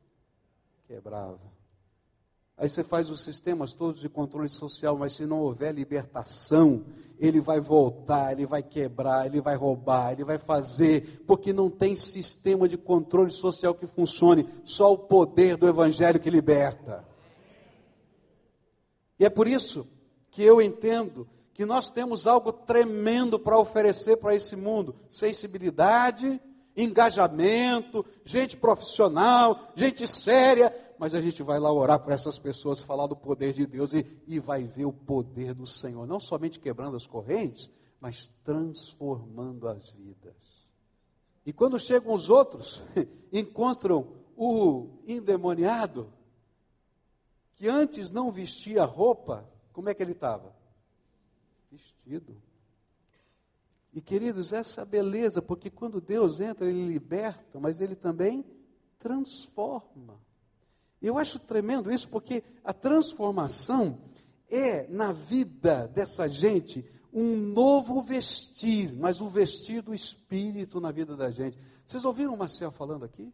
Quebrava. 0.86 1.40
Aí 2.56 2.68
você 2.68 2.84
faz 2.84 3.10
os 3.10 3.22
sistemas 3.22 3.74
todos 3.74 4.00
de 4.00 4.08
controle 4.08 4.48
social, 4.48 4.96
mas 4.96 5.14
se 5.14 5.26
não 5.26 5.40
houver 5.40 5.74
libertação, 5.74 6.84
ele 7.18 7.40
vai 7.40 7.60
voltar, 7.60 8.32
ele 8.32 8.46
vai 8.46 8.62
quebrar, 8.62 9.26
ele 9.26 9.40
vai 9.40 9.56
roubar, 9.56 10.12
ele 10.12 10.24
vai 10.24 10.38
fazer, 10.38 11.22
porque 11.26 11.52
não 11.52 11.70
tem 11.70 11.96
sistema 11.96 12.68
de 12.68 12.76
controle 12.76 13.30
social 13.30 13.74
que 13.74 13.86
funcione, 13.86 14.48
só 14.64 14.92
o 14.92 14.98
poder 14.98 15.56
do 15.56 15.68
Evangelho 15.68 16.20
que 16.20 16.30
liberta. 16.30 17.04
E 19.18 19.24
é 19.24 19.30
por 19.30 19.46
isso 19.46 19.86
que 20.30 20.42
eu 20.42 20.60
entendo 20.60 21.28
que 21.54 21.64
nós 21.64 21.90
temos 21.90 22.26
algo 22.26 22.52
tremendo 22.52 23.38
para 23.38 23.58
oferecer 23.58 24.16
para 24.16 24.34
esse 24.34 24.56
mundo: 24.56 24.96
sensibilidade, 25.08 26.40
engajamento, 26.76 28.04
gente 28.24 28.56
profissional, 28.56 29.60
gente 29.76 30.08
séria, 30.08 30.74
mas 31.02 31.16
a 31.16 31.20
gente 31.20 31.42
vai 31.42 31.58
lá 31.58 31.72
orar 31.72 31.98
para 31.98 32.14
essas 32.14 32.38
pessoas, 32.38 32.80
falar 32.80 33.08
do 33.08 33.16
poder 33.16 33.52
de 33.52 33.66
Deus 33.66 33.92
e, 33.92 34.06
e 34.24 34.38
vai 34.38 34.62
ver 34.62 34.84
o 34.84 34.92
poder 34.92 35.52
do 35.52 35.66
Senhor, 35.66 36.06
não 36.06 36.20
somente 36.20 36.60
quebrando 36.60 36.94
as 36.96 37.08
correntes, 37.08 37.68
mas 38.00 38.28
transformando 38.44 39.66
as 39.66 39.90
vidas. 39.90 40.36
E 41.44 41.52
quando 41.52 41.76
chegam 41.76 42.14
os 42.14 42.30
outros, 42.30 42.84
encontram 43.32 44.12
o 44.36 44.90
endemoniado, 45.04 46.08
que 47.56 47.66
antes 47.66 48.12
não 48.12 48.30
vestia 48.30 48.84
roupa, 48.84 49.44
como 49.72 49.88
é 49.88 49.94
que 49.94 50.04
ele 50.04 50.12
estava? 50.12 50.54
Vestido. 51.68 52.40
E 53.92 54.00
queridos, 54.00 54.52
essa 54.52 54.82
é 54.82 54.84
beleza, 54.84 55.42
porque 55.42 55.68
quando 55.68 56.00
Deus 56.00 56.38
entra, 56.38 56.64
Ele 56.64 56.86
liberta, 56.86 57.58
mas 57.58 57.80
Ele 57.80 57.96
também 57.96 58.44
transforma. 59.00 60.16
Eu 61.02 61.18
acho 61.18 61.38
tremendo 61.38 61.92
isso 61.92 62.08
porque 62.08 62.44
a 62.62 62.72
transformação 62.72 63.98
é 64.48 64.86
na 64.86 65.12
vida 65.12 65.88
dessa 65.88 66.28
gente 66.28 66.84
um 67.12 67.36
novo 67.36 68.00
vestir, 68.00 68.94
mas 68.94 69.20
o 69.20 69.28
vestir 69.28 69.82
do 69.82 69.94
Espírito 69.94 70.80
na 70.80 70.92
vida 70.92 71.16
da 71.16 71.30
gente. 71.30 71.58
Vocês 71.84 72.04
ouviram 72.04 72.34
o 72.34 72.38
Marcel 72.38 72.70
falando 72.70 73.04
aqui? 73.04 73.32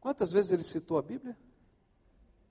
Quantas 0.00 0.32
vezes 0.32 0.50
ele 0.50 0.62
citou 0.62 0.98
a 0.98 1.02
Bíblia? 1.02 1.36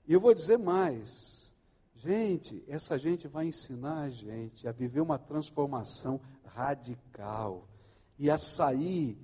E 0.08 0.12
eu 0.12 0.20
vou 0.20 0.34
dizer 0.34 0.58
mais. 0.58 1.54
Gente, 1.94 2.64
essa 2.66 2.98
gente 2.98 3.28
vai 3.28 3.46
ensinar 3.46 4.02
a 4.02 4.10
gente 4.10 4.66
a 4.66 4.72
viver 4.72 5.00
uma 5.00 5.18
transformação 5.18 6.20
radical 6.44 7.68
e 8.18 8.30
a 8.30 8.36
sair 8.36 9.16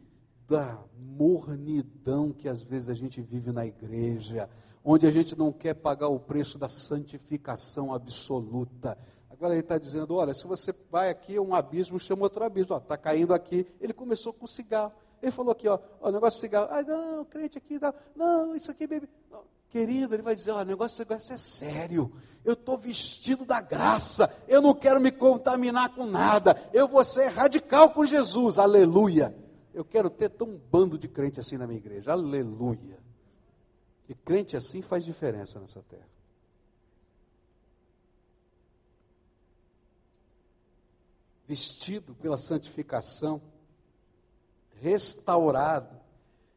da 0.50 0.76
mornidão 0.98 2.32
que 2.32 2.48
às 2.48 2.64
vezes 2.64 2.88
a 2.88 2.94
gente 2.94 3.22
vive 3.22 3.52
na 3.52 3.64
igreja, 3.64 4.50
onde 4.84 5.06
a 5.06 5.10
gente 5.10 5.38
não 5.38 5.52
quer 5.52 5.74
pagar 5.74 6.08
o 6.08 6.18
preço 6.18 6.58
da 6.58 6.68
santificação 6.68 7.94
absoluta. 7.94 8.98
Agora 9.30 9.54
ele 9.54 9.60
está 9.60 9.78
dizendo: 9.78 10.16
olha, 10.16 10.34
se 10.34 10.44
você 10.48 10.74
vai 10.90 11.08
aqui, 11.08 11.38
um 11.38 11.54
abismo 11.54 12.00
chama 12.00 12.24
outro 12.24 12.44
abismo. 12.44 12.76
Está 12.76 12.96
caindo 12.96 13.32
aqui. 13.32 13.64
Ele 13.80 13.92
começou 13.92 14.32
com 14.32 14.44
cigarro. 14.44 14.92
Ele 15.22 15.30
falou 15.30 15.52
aqui: 15.52 15.68
ó, 15.68 15.78
o 16.00 16.10
negócio 16.10 16.38
de 16.38 16.40
cigarro. 16.40 16.68
Ah, 16.68 16.82
não, 16.82 17.24
crente 17.24 17.56
aqui, 17.56 17.78
não, 18.16 18.48
não 18.48 18.56
isso 18.56 18.72
aqui, 18.72 18.88
bebe. 18.88 19.08
Não. 19.30 19.44
Querido, 19.68 20.16
ele 20.16 20.22
vai 20.22 20.34
dizer: 20.34 20.50
ó, 20.50 20.62
o 20.62 20.64
negócio 20.64 20.96
de 20.96 21.04
cigarro 21.04 21.22
é 21.32 21.38
sério. 21.38 22.12
Eu 22.44 22.54
estou 22.54 22.76
vestido 22.76 23.44
da 23.44 23.60
graça. 23.60 24.34
Eu 24.48 24.60
não 24.60 24.74
quero 24.74 25.00
me 25.00 25.12
contaminar 25.12 25.94
com 25.94 26.06
nada. 26.06 26.60
Eu 26.72 26.88
vou 26.88 27.04
ser 27.04 27.28
radical 27.28 27.90
com 27.90 28.04
Jesus. 28.04 28.58
Aleluia. 28.58 29.32
Eu 29.72 29.84
quero 29.84 30.10
ter 30.10 30.30
tão 30.30 30.48
um 30.48 30.58
bando 30.58 30.98
de 30.98 31.08
crente 31.08 31.38
assim 31.38 31.56
na 31.56 31.66
minha 31.66 31.78
igreja. 31.78 32.12
Aleluia. 32.12 32.98
E 34.08 34.14
crente 34.14 34.56
assim 34.56 34.82
faz 34.82 35.04
diferença 35.04 35.60
nessa 35.60 35.82
terra. 35.82 36.08
Vestido 41.46 42.14
pela 42.14 42.38
santificação, 42.38 43.40
restaurado. 44.80 45.98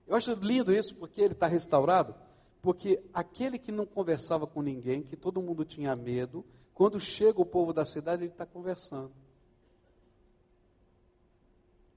Eu 0.07 0.15
acho 0.15 0.33
lindo 0.33 0.71
isso 0.73 0.95
porque 0.95 1.21
ele 1.21 1.33
está 1.33 1.47
restaurado. 1.47 2.15
Porque 2.61 3.03
aquele 3.13 3.59
que 3.59 3.71
não 3.71 3.85
conversava 3.85 4.47
com 4.47 4.61
ninguém, 4.61 5.03
que 5.03 5.17
todo 5.17 5.41
mundo 5.41 5.65
tinha 5.65 5.95
medo, 5.95 6.45
quando 6.73 6.99
chega 6.99 7.41
o 7.41 7.45
povo 7.45 7.73
da 7.73 7.85
cidade, 7.85 8.23
ele 8.23 8.31
está 8.31 8.45
conversando 8.45 9.11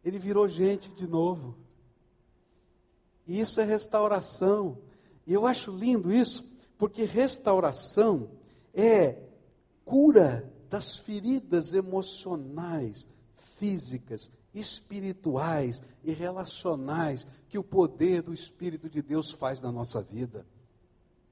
ele 0.06 0.20
virou 0.20 0.48
gente 0.48 0.88
de 0.92 1.04
novo. 1.04 1.56
E 3.26 3.40
isso 3.40 3.60
é 3.60 3.64
restauração. 3.64 4.78
E 5.26 5.32
eu 5.32 5.44
acho 5.44 5.72
lindo 5.72 6.12
isso, 6.12 6.44
porque 6.78 7.04
restauração 7.04 8.30
é 8.72 9.18
cura 9.84 10.48
das 10.70 10.96
feridas 10.96 11.72
emocionais, 11.72 13.08
físicas, 13.56 14.30
espirituais 14.54 15.82
e 16.04 16.12
relacionais 16.12 17.26
que 17.48 17.58
o 17.58 17.64
poder 17.64 18.22
do 18.22 18.32
Espírito 18.32 18.88
de 18.88 19.02
Deus 19.02 19.32
faz 19.32 19.60
na 19.60 19.72
nossa 19.72 20.00
vida. 20.00 20.46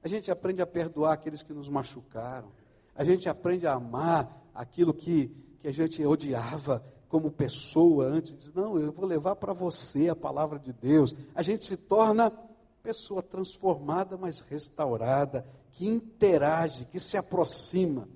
A 0.03 0.09
gente 0.09 0.29
aprende 0.29 0.61
a 0.61 0.67
perdoar 0.67 1.13
aqueles 1.13 1.41
que 1.41 1.53
nos 1.53 1.69
machucaram. 1.69 2.51
A 2.93 3.05
gente 3.05 3.29
aprende 3.29 3.65
a 3.65 3.75
amar 3.75 4.45
aquilo 4.53 4.93
que, 4.93 5.31
que 5.61 5.67
a 5.69 5.71
gente 5.71 6.05
odiava 6.05 6.83
como 7.09 7.31
pessoa 7.31 8.05
antes, 8.05 8.35
diz, 8.37 8.53
não, 8.53 8.79
eu 8.79 8.91
vou 8.91 9.05
levar 9.05 9.35
para 9.35 9.53
você 9.53 10.09
a 10.09 10.15
palavra 10.15 10.59
de 10.59 10.73
Deus. 10.73 11.15
A 11.33 11.41
gente 11.41 11.65
se 11.65 11.77
torna 11.77 12.31
pessoa 12.81 13.23
transformada, 13.23 14.17
mas 14.17 14.41
restaurada, 14.41 15.45
que 15.71 15.87
interage, 15.87 16.85
que 16.85 16.99
se 16.99 17.17
aproxima. 17.17 18.07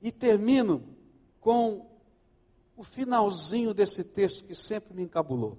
E 0.00 0.10
termino 0.10 0.82
com 1.40 1.86
o 2.76 2.82
finalzinho 2.82 3.72
desse 3.72 4.04
texto 4.04 4.44
que 4.44 4.54
sempre 4.54 4.94
me 4.94 5.02
encabulou. 5.02 5.56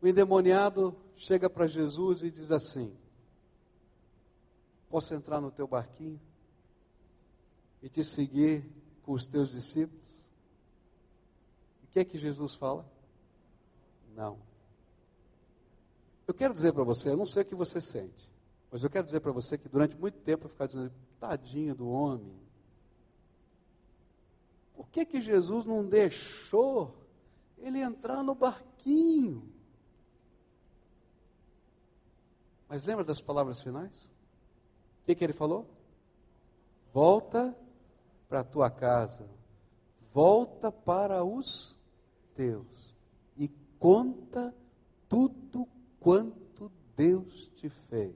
O 0.00 0.06
endemoniado 0.06 0.96
chega 1.16 1.50
para 1.50 1.66
Jesus 1.66 2.22
e 2.22 2.30
diz 2.30 2.50
assim: 2.50 2.96
Posso 4.88 5.12
entrar 5.12 5.40
no 5.40 5.50
teu 5.50 5.66
barquinho? 5.66 6.20
E 7.82 7.88
te 7.88 8.02
seguir 8.04 8.64
com 9.02 9.12
os 9.12 9.26
teus 9.26 9.50
discípulos? 9.50 10.08
que 11.98 12.00
é 12.00 12.04
que 12.04 12.18
Jesus 12.18 12.54
fala? 12.54 12.88
Não. 14.14 14.38
Eu 16.26 16.34
quero 16.34 16.54
dizer 16.54 16.72
para 16.72 16.84
você, 16.84 17.10
eu 17.10 17.16
não 17.16 17.26
sei 17.26 17.42
o 17.42 17.46
que 17.46 17.54
você 17.54 17.80
sente, 17.80 18.30
mas 18.70 18.84
eu 18.84 18.90
quero 18.90 19.04
dizer 19.04 19.20
para 19.20 19.32
você 19.32 19.58
que 19.58 19.68
durante 19.68 19.96
muito 19.96 20.18
tempo 20.20 20.44
eu 20.44 20.48
ficava 20.48 20.68
dizendo, 20.68 20.92
tadinho 21.18 21.74
do 21.74 21.88
homem. 21.88 22.38
Por 24.74 24.88
que 24.90 25.04
que 25.04 25.20
Jesus 25.20 25.64
não 25.64 25.84
deixou 25.84 26.94
ele 27.56 27.80
entrar 27.80 28.22
no 28.22 28.34
barquinho? 28.34 29.52
Mas 32.68 32.84
lembra 32.84 33.02
das 33.02 33.20
palavras 33.20 33.60
finais? 33.60 34.04
O 35.02 35.06
que, 35.06 35.14
que 35.14 35.24
ele 35.24 35.32
falou? 35.32 35.66
Volta 36.92 37.56
para 38.28 38.40
a 38.40 38.44
tua 38.44 38.70
casa, 38.70 39.26
volta 40.12 40.70
para 40.70 41.24
os 41.24 41.74
teus 42.34 42.94
e 43.36 43.48
conta 43.78 44.54
tudo 45.08 45.66
quanto 45.98 46.70
Deus 46.96 47.50
te 47.56 47.68
fez. 47.68 48.14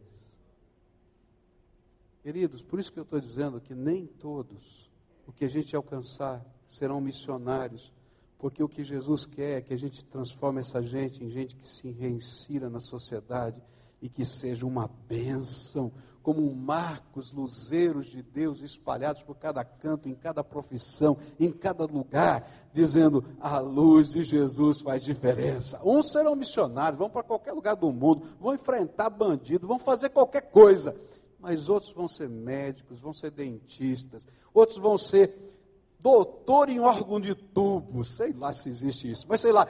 Queridos, 2.22 2.62
por 2.62 2.78
isso 2.78 2.92
que 2.92 2.98
eu 2.98 3.04
estou 3.04 3.18
dizendo 3.18 3.60
que 3.60 3.74
nem 3.74 4.06
todos 4.06 4.90
o 5.26 5.32
que 5.32 5.44
a 5.44 5.48
gente 5.48 5.74
alcançar 5.74 6.44
serão 6.68 7.00
missionários, 7.00 7.92
porque 8.38 8.62
o 8.62 8.68
que 8.68 8.84
Jesus 8.84 9.24
quer 9.26 9.58
é 9.58 9.60
que 9.60 9.72
a 9.72 9.78
gente 9.78 10.04
transforme 10.04 10.60
essa 10.60 10.82
gente 10.82 11.24
em 11.24 11.30
gente 11.30 11.56
que 11.56 11.68
se 11.68 11.90
reinsira 11.90 12.68
na 12.68 12.80
sociedade 12.80 13.62
e 14.02 14.08
que 14.08 14.24
seja 14.24 14.66
uma 14.66 14.90
bênção, 15.08 15.92
como 16.22 16.54
marcos, 16.54 17.32
luzeiros 17.32 18.06
de 18.06 18.22
Deus 18.22 18.60
espalhados 18.62 19.22
por 19.22 19.36
cada 19.36 19.64
canto, 19.64 20.08
em 20.08 20.14
cada 20.14 20.44
profissão, 20.44 21.16
em 21.38 21.50
cada 21.50 21.84
lugar, 21.84 22.48
dizendo: 22.72 23.24
a 23.40 23.58
luz 23.58 24.10
de 24.10 24.22
Jesus 24.22 24.80
faz 24.80 25.02
diferença. 25.02 25.80
Uns 25.84 26.10
serão 26.12 26.34
missionários, 26.34 26.98
vão 26.98 27.10
para 27.10 27.22
qualquer 27.22 27.52
lugar 27.52 27.76
do 27.76 27.92
mundo, 27.92 28.26
vão 28.40 28.54
enfrentar 28.54 29.08
bandido, 29.08 29.66
vão 29.66 29.78
fazer 29.78 30.10
qualquer 30.10 30.42
coisa, 30.42 30.94
mas 31.38 31.68
outros 31.68 31.92
vão 31.92 32.08
ser 32.08 32.28
médicos, 32.28 33.00
vão 33.00 33.12
ser 33.12 33.30
dentistas, 33.30 34.26
outros 34.52 34.78
vão 34.78 34.98
ser 34.98 35.61
doutor 36.02 36.68
em 36.68 36.80
órgão 36.80 37.20
de 37.20 37.34
tubo, 37.34 38.04
sei 38.04 38.32
lá 38.32 38.52
se 38.52 38.68
existe 38.68 39.10
isso, 39.10 39.24
mas 39.28 39.40
sei 39.40 39.52
lá. 39.52 39.68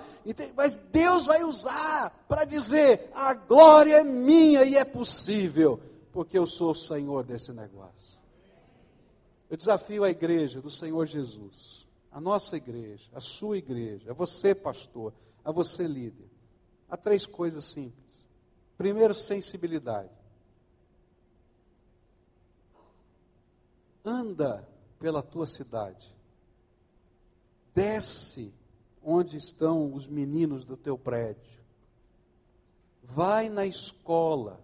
Mas 0.57 0.77
Deus 0.77 1.27
vai 1.27 1.45
usar 1.45 2.11
para 2.27 2.45
dizer: 2.45 3.11
a 3.15 3.35
glória 3.35 3.97
é 3.97 4.05
minha 4.05 4.65
e 4.65 4.75
é 4.75 4.85
possível 4.85 5.79
porque 6.11 6.39
eu 6.39 6.47
sou 6.47 6.71
o 6.71 6.75
Senhor 6.75 7.23
desse 7.23 7.53
negócio. 7.53 8.19
Eu 9.51 9.57
desafio 9.57 10.03
a 10.03 10.11
igreja 10.11 10.63
do 10.63 10.71
Senhor 10.71 11.05
Jesus, 11.07 11.87
a 12.11 12.19
nossa 12.19 12.57
igreja, 12.57 13.11
a 13.13 13.21
sua 13.21 13.59
igreja, 13.59 14.11
a 14.11 14.15
você, 14.15 14.55
pastor, 14.55 15.13
a 15.45 15.53
você, 15.53 15.87
líder, 15.87 16.31
a 16.89 16.97
três 16.97 17.27
coisas 17.27 17.65
simples. 17.67 18.27
Primeiro, 18.79 19.15
sensibilidade. 19.15 20.09
Anda 24.03 24.67
pela 24.99 25.23
tua 25.23 25.47
cidade. 25.47 26.13
Desce 27.75 28.53
onde 29.03 29.37
estão 29.37 29.93
os 29.93 30.07
meninos 30.07 30.65
do 30.65 30.77
teu 30.77 30.97
prédio. 30.97 31.63
Vai 33.03 33.49
na 33.49 33.67
escola 33.67 34.63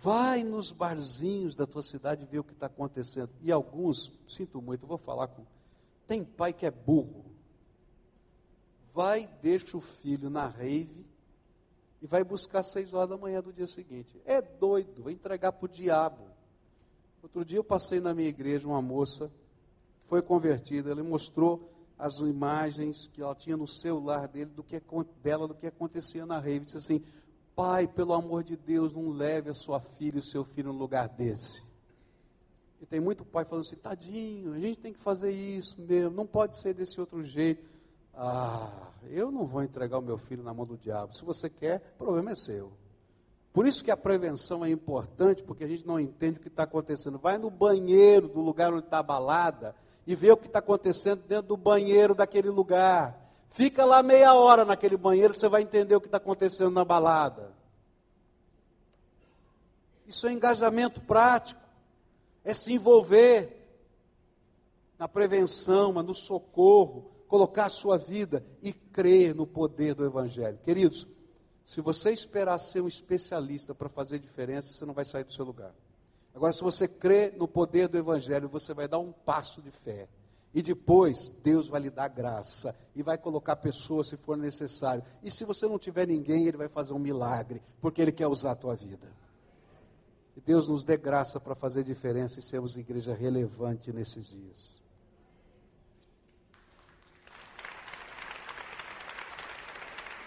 Vai 0.00 0.44
nos 0.44 0.70
barzinhos 0.70 1.56
da 1.56 1.66
tua 1.66 1.82
cidade 1.82 2.24
ver 2.24 2.38
o 2.38 2.44
que 2.44 2.52
está 2.52 2.66
acontecendo. 2.66 3.30
E 3.42 3.50
alguns, 3.50 4.12
sinto 4.28 4.62
muito, 4.62 4.86
vou 4.86 4.96
falar 4.96 5.26
com. 5.26 5.44
Tem 6.06 6.24
pai 6.24 6.52
que 6.52 6.64
é 6.64 6.70
burro. 6.70 7.24
Vai, 8.94 9.28
deixa 9.42 9.76
o 9.76 9.80
filho 9.80 10.30
na 10.30 10.46
rave 10.46 11.04
e 12.00 12.06
vai 12.06 12.22
buscar 12.22 12.62
seis 12.62 12.94
horas 12.94 13.10
da 13.10 13.18
manhã 13.18 13.42
do 13.42 13.52
dia 13.52 13.66
seguinte. 13.66 14.20
É 14.24 14.40
doido, 14.40 15.02
vai 15.02 15.14
entregar 15.14 15.50
para 15.50 15.66
o 15.66 15.68
diabo. 15.68 16.28
Outro 17.20 17.44
dia 17.44 17.58
eu 17.58 17.64
passei 17.64 17.98
na 18.00 18.14
minha 18.14 18.28
igreja 18.28 18.68
uma 18.68 18.80
moça 18.80 19.28
foi 20.08 20.22
convertida, 20.22 20.90
ela 20.90 21.02
mostrou 21.02 21.70
as 21.98 22.18
imagens 22.18 23.08
que 23.08 23.20
ela 23.20 23.34
tinha 23.34 23.56
no 23.56 23.66
celular 23.66 24.26
dele 24.26 24.50
do 24.50 24.62
que 24.62 24.80
dela 25.22 25.46
do 25.46 25.54
que 25.54 25.66
acontecia 25.66 26.24
na 26.24 26.38
rave. 26.38 26.64
Disse 26.64 26.78
assim: 26.78 27.02
Pai, 27.54 27.86
pelo 27.86 28.14
amor 28.14 28.42
de 28.42 28.56
Deus, 28.56 28.94
não 28.94 29.10
leve 29.10 29.50
a 29.50 29.54
sua 29.54 29.80
filha 29.80 30.16
e 30.16 30.20
o 30.20 30.22
seu 30.22 30.44
filho 30.44 30.72
num 30.72 30.78
lugar 30.78 31.08
desse. 31.08 31.66
E 32.80 32.86
tem 32.86 33.00
muito 33.00 33.24
pai 33.24 33.44
falando 33.44 33.64
assim, 33.64 33.74
tadinho, 33.74 34.54
a 34.54 34.58
gente 34.60 34.78
tem 34.78 34.92
que 34.92 35.00
fazer 35.00 35.32
isso 35.32 35.80
mesmo, 35.80 36.14
não 36.14 36.26
pode 36.26 36.56
ser 36.56 36.72
desse 36.72 37.00
outro 37.00 37.24
jeito. 37.24 37.68
Ah, 38.14 38.92
eu 39.10 39.32
não 39.32 39.44
vou 39.44 39.62
entregar 39.62 39.98
o 39.98 40.02
meu 40.02 40.16
filho 40.16 40.44
na 40.44 40.54
mão 40.54 40.64
do 40.64 40.76
diabo. 40.76 41.16
Se 41.16 41.24
você 41.24 41.50
quer, 41.50 41.94
o 41.96 41.98
problema 41.98 42.30
é 42.30 42.36
seu. 42.36 42.72
Por 43.52 43.66
isso 43.66 43.82
que 43.82 43.90
a 43.90 43.96
prevenção 43.96 44.64
é 44.64 44.70
importante, 44.70 45.42
porque 45.42 45.64
a 45.64 45.68
gente 45.68 45.84
não 45.84 45.98
entende 45.98 46.38
o 46.38 46.40
que 46.42 46.46
está 46.46 46.62
acontecendo. 46.62 47.18
Vai 47.18 47.38
no 47.38 47.50
banheiro 47.50 48.28
do 48.28 48.40
lugar 48.40 48.72
onde 48.72 48.84
está 48.84 49.00
a 49.00 49.02
balada 49.02 49.74
e 50.08 50.16
vê 50.16 50.32
o 50.32 50.38
que 50.38 50.46
está 50.46 50.60
acontecendo 50.60 51.22
dentro 51.28 51.48
do 51.48 51.56
banheiro 51.58 52.14
daquele 52.14 52.48
lugar. 52.48 53.30
Fica 53.50 53.84
lá 53.84 54.02
meia 54.02 54.32
hora 54.32 54.64
naquele 54.64 54.96
banheiro, 54.96 55.34
você 55.34 55.46
vai 55.50 55.60
entender 55.60 55.94
o 55.94 56.00
que 56.00 56.06
está 56.06 56.16
acontecendo 56.16 56.70
na 56.70 56.82
balada. 56.82 57.52
Isso 60.06 60.26
é 60.26 60.32
engajamento 60.32 61.02
prático, 61.02 61.60
é 62.42 62.54
se 62.54 62.72
envolver 62.72 63.54
na 64.98 65.06
prevenção, 65.06 65.92
no 65.92 66.14
socorro, 66.14 67.10
colocar 67.28 67.66
a 67.66 67.68
sua 67.68 67.98
vida 67.98 68.42
e 68.62 68.72
crer 68.72 69.34
no 69.34 69.46
poder 69.46 69.94
do 69.94 70.06
Evangelho. 70.06 70.58
Queridos, 70.64 71.06
se 71.66 71.82
você 71.82 72.12
esperar 72.12 72.58
ser 72.58 72.80
um 72.80 72.88
especialista 72.88 73.74
para 73.74 73.90
fazer 73.90 74.18
diferença, 74.18 74.72
você 74.72 74.86
não 74.86 74.94
vai 74.94 75.04
sair 75.04 75.24
do 75.24 75.34
seu 75.34 75.44
lugar. 75.44 75.74
Agora, 76.38 76.52
se 76.52 76.62
você 76.62 76.86
crê 76.86 77.32
no 77.36 77.48
poder 77.48 77.88
do 77.88 77.98
Evangelho, 77.98 78.48
você 78.48 78.72
vai 78.72 78.86
dar 78.86 79.00
um 79.00 79.10
passo 79.10 79.60
de 79.60 79.72
fé. 79.72 80.08
E 80.54 80.62
depois 80.62 81.32
Deus 81.42 81.66
vai 81.66 81.80
lhe 81.80 81.90
dar 81.90 82.06
graça 82.06 82.76
e 82.94 83.02
vai 83.02 83.18
colocar 83.18 83.56
pessoas 83.56 84.06
se 84.06 84.16
for 84.16 84.36
necessário. 84.36 85.02
E 85.20 85.32
se 85.32 85.44
você 85.44 85.66
não 85.66 85.80
tiver 85.80 86.06
ninguém, 86.06 86.46
Ele 86.46 86.56
vai 86.56 86.68
fazer 86.68 86.92
um 86.92 86.98
milagre, 87.00 87.60
porque 87.80 88.00
Ele 88.00 88.12
quer 88.12 88.28
usar 88.28 88.52
a 88.52 88.54
tua 88.54 88.76
vida. 88.76 89.10
E 90.36 90.40
Deus 90.40 90.68
nos 90.68 90.84
dê 90.84 90.96
graça 90.96 91.40
para 91.40 91.56
fazer 91.56 91.82
diferença 91.82 92.38
e 92.38 92.42
sermos 92.42 92.76
igreja 92.76 93.14
relevante 93.14 93.92
nesses 93.92 94.28
dias. 94.28 94.77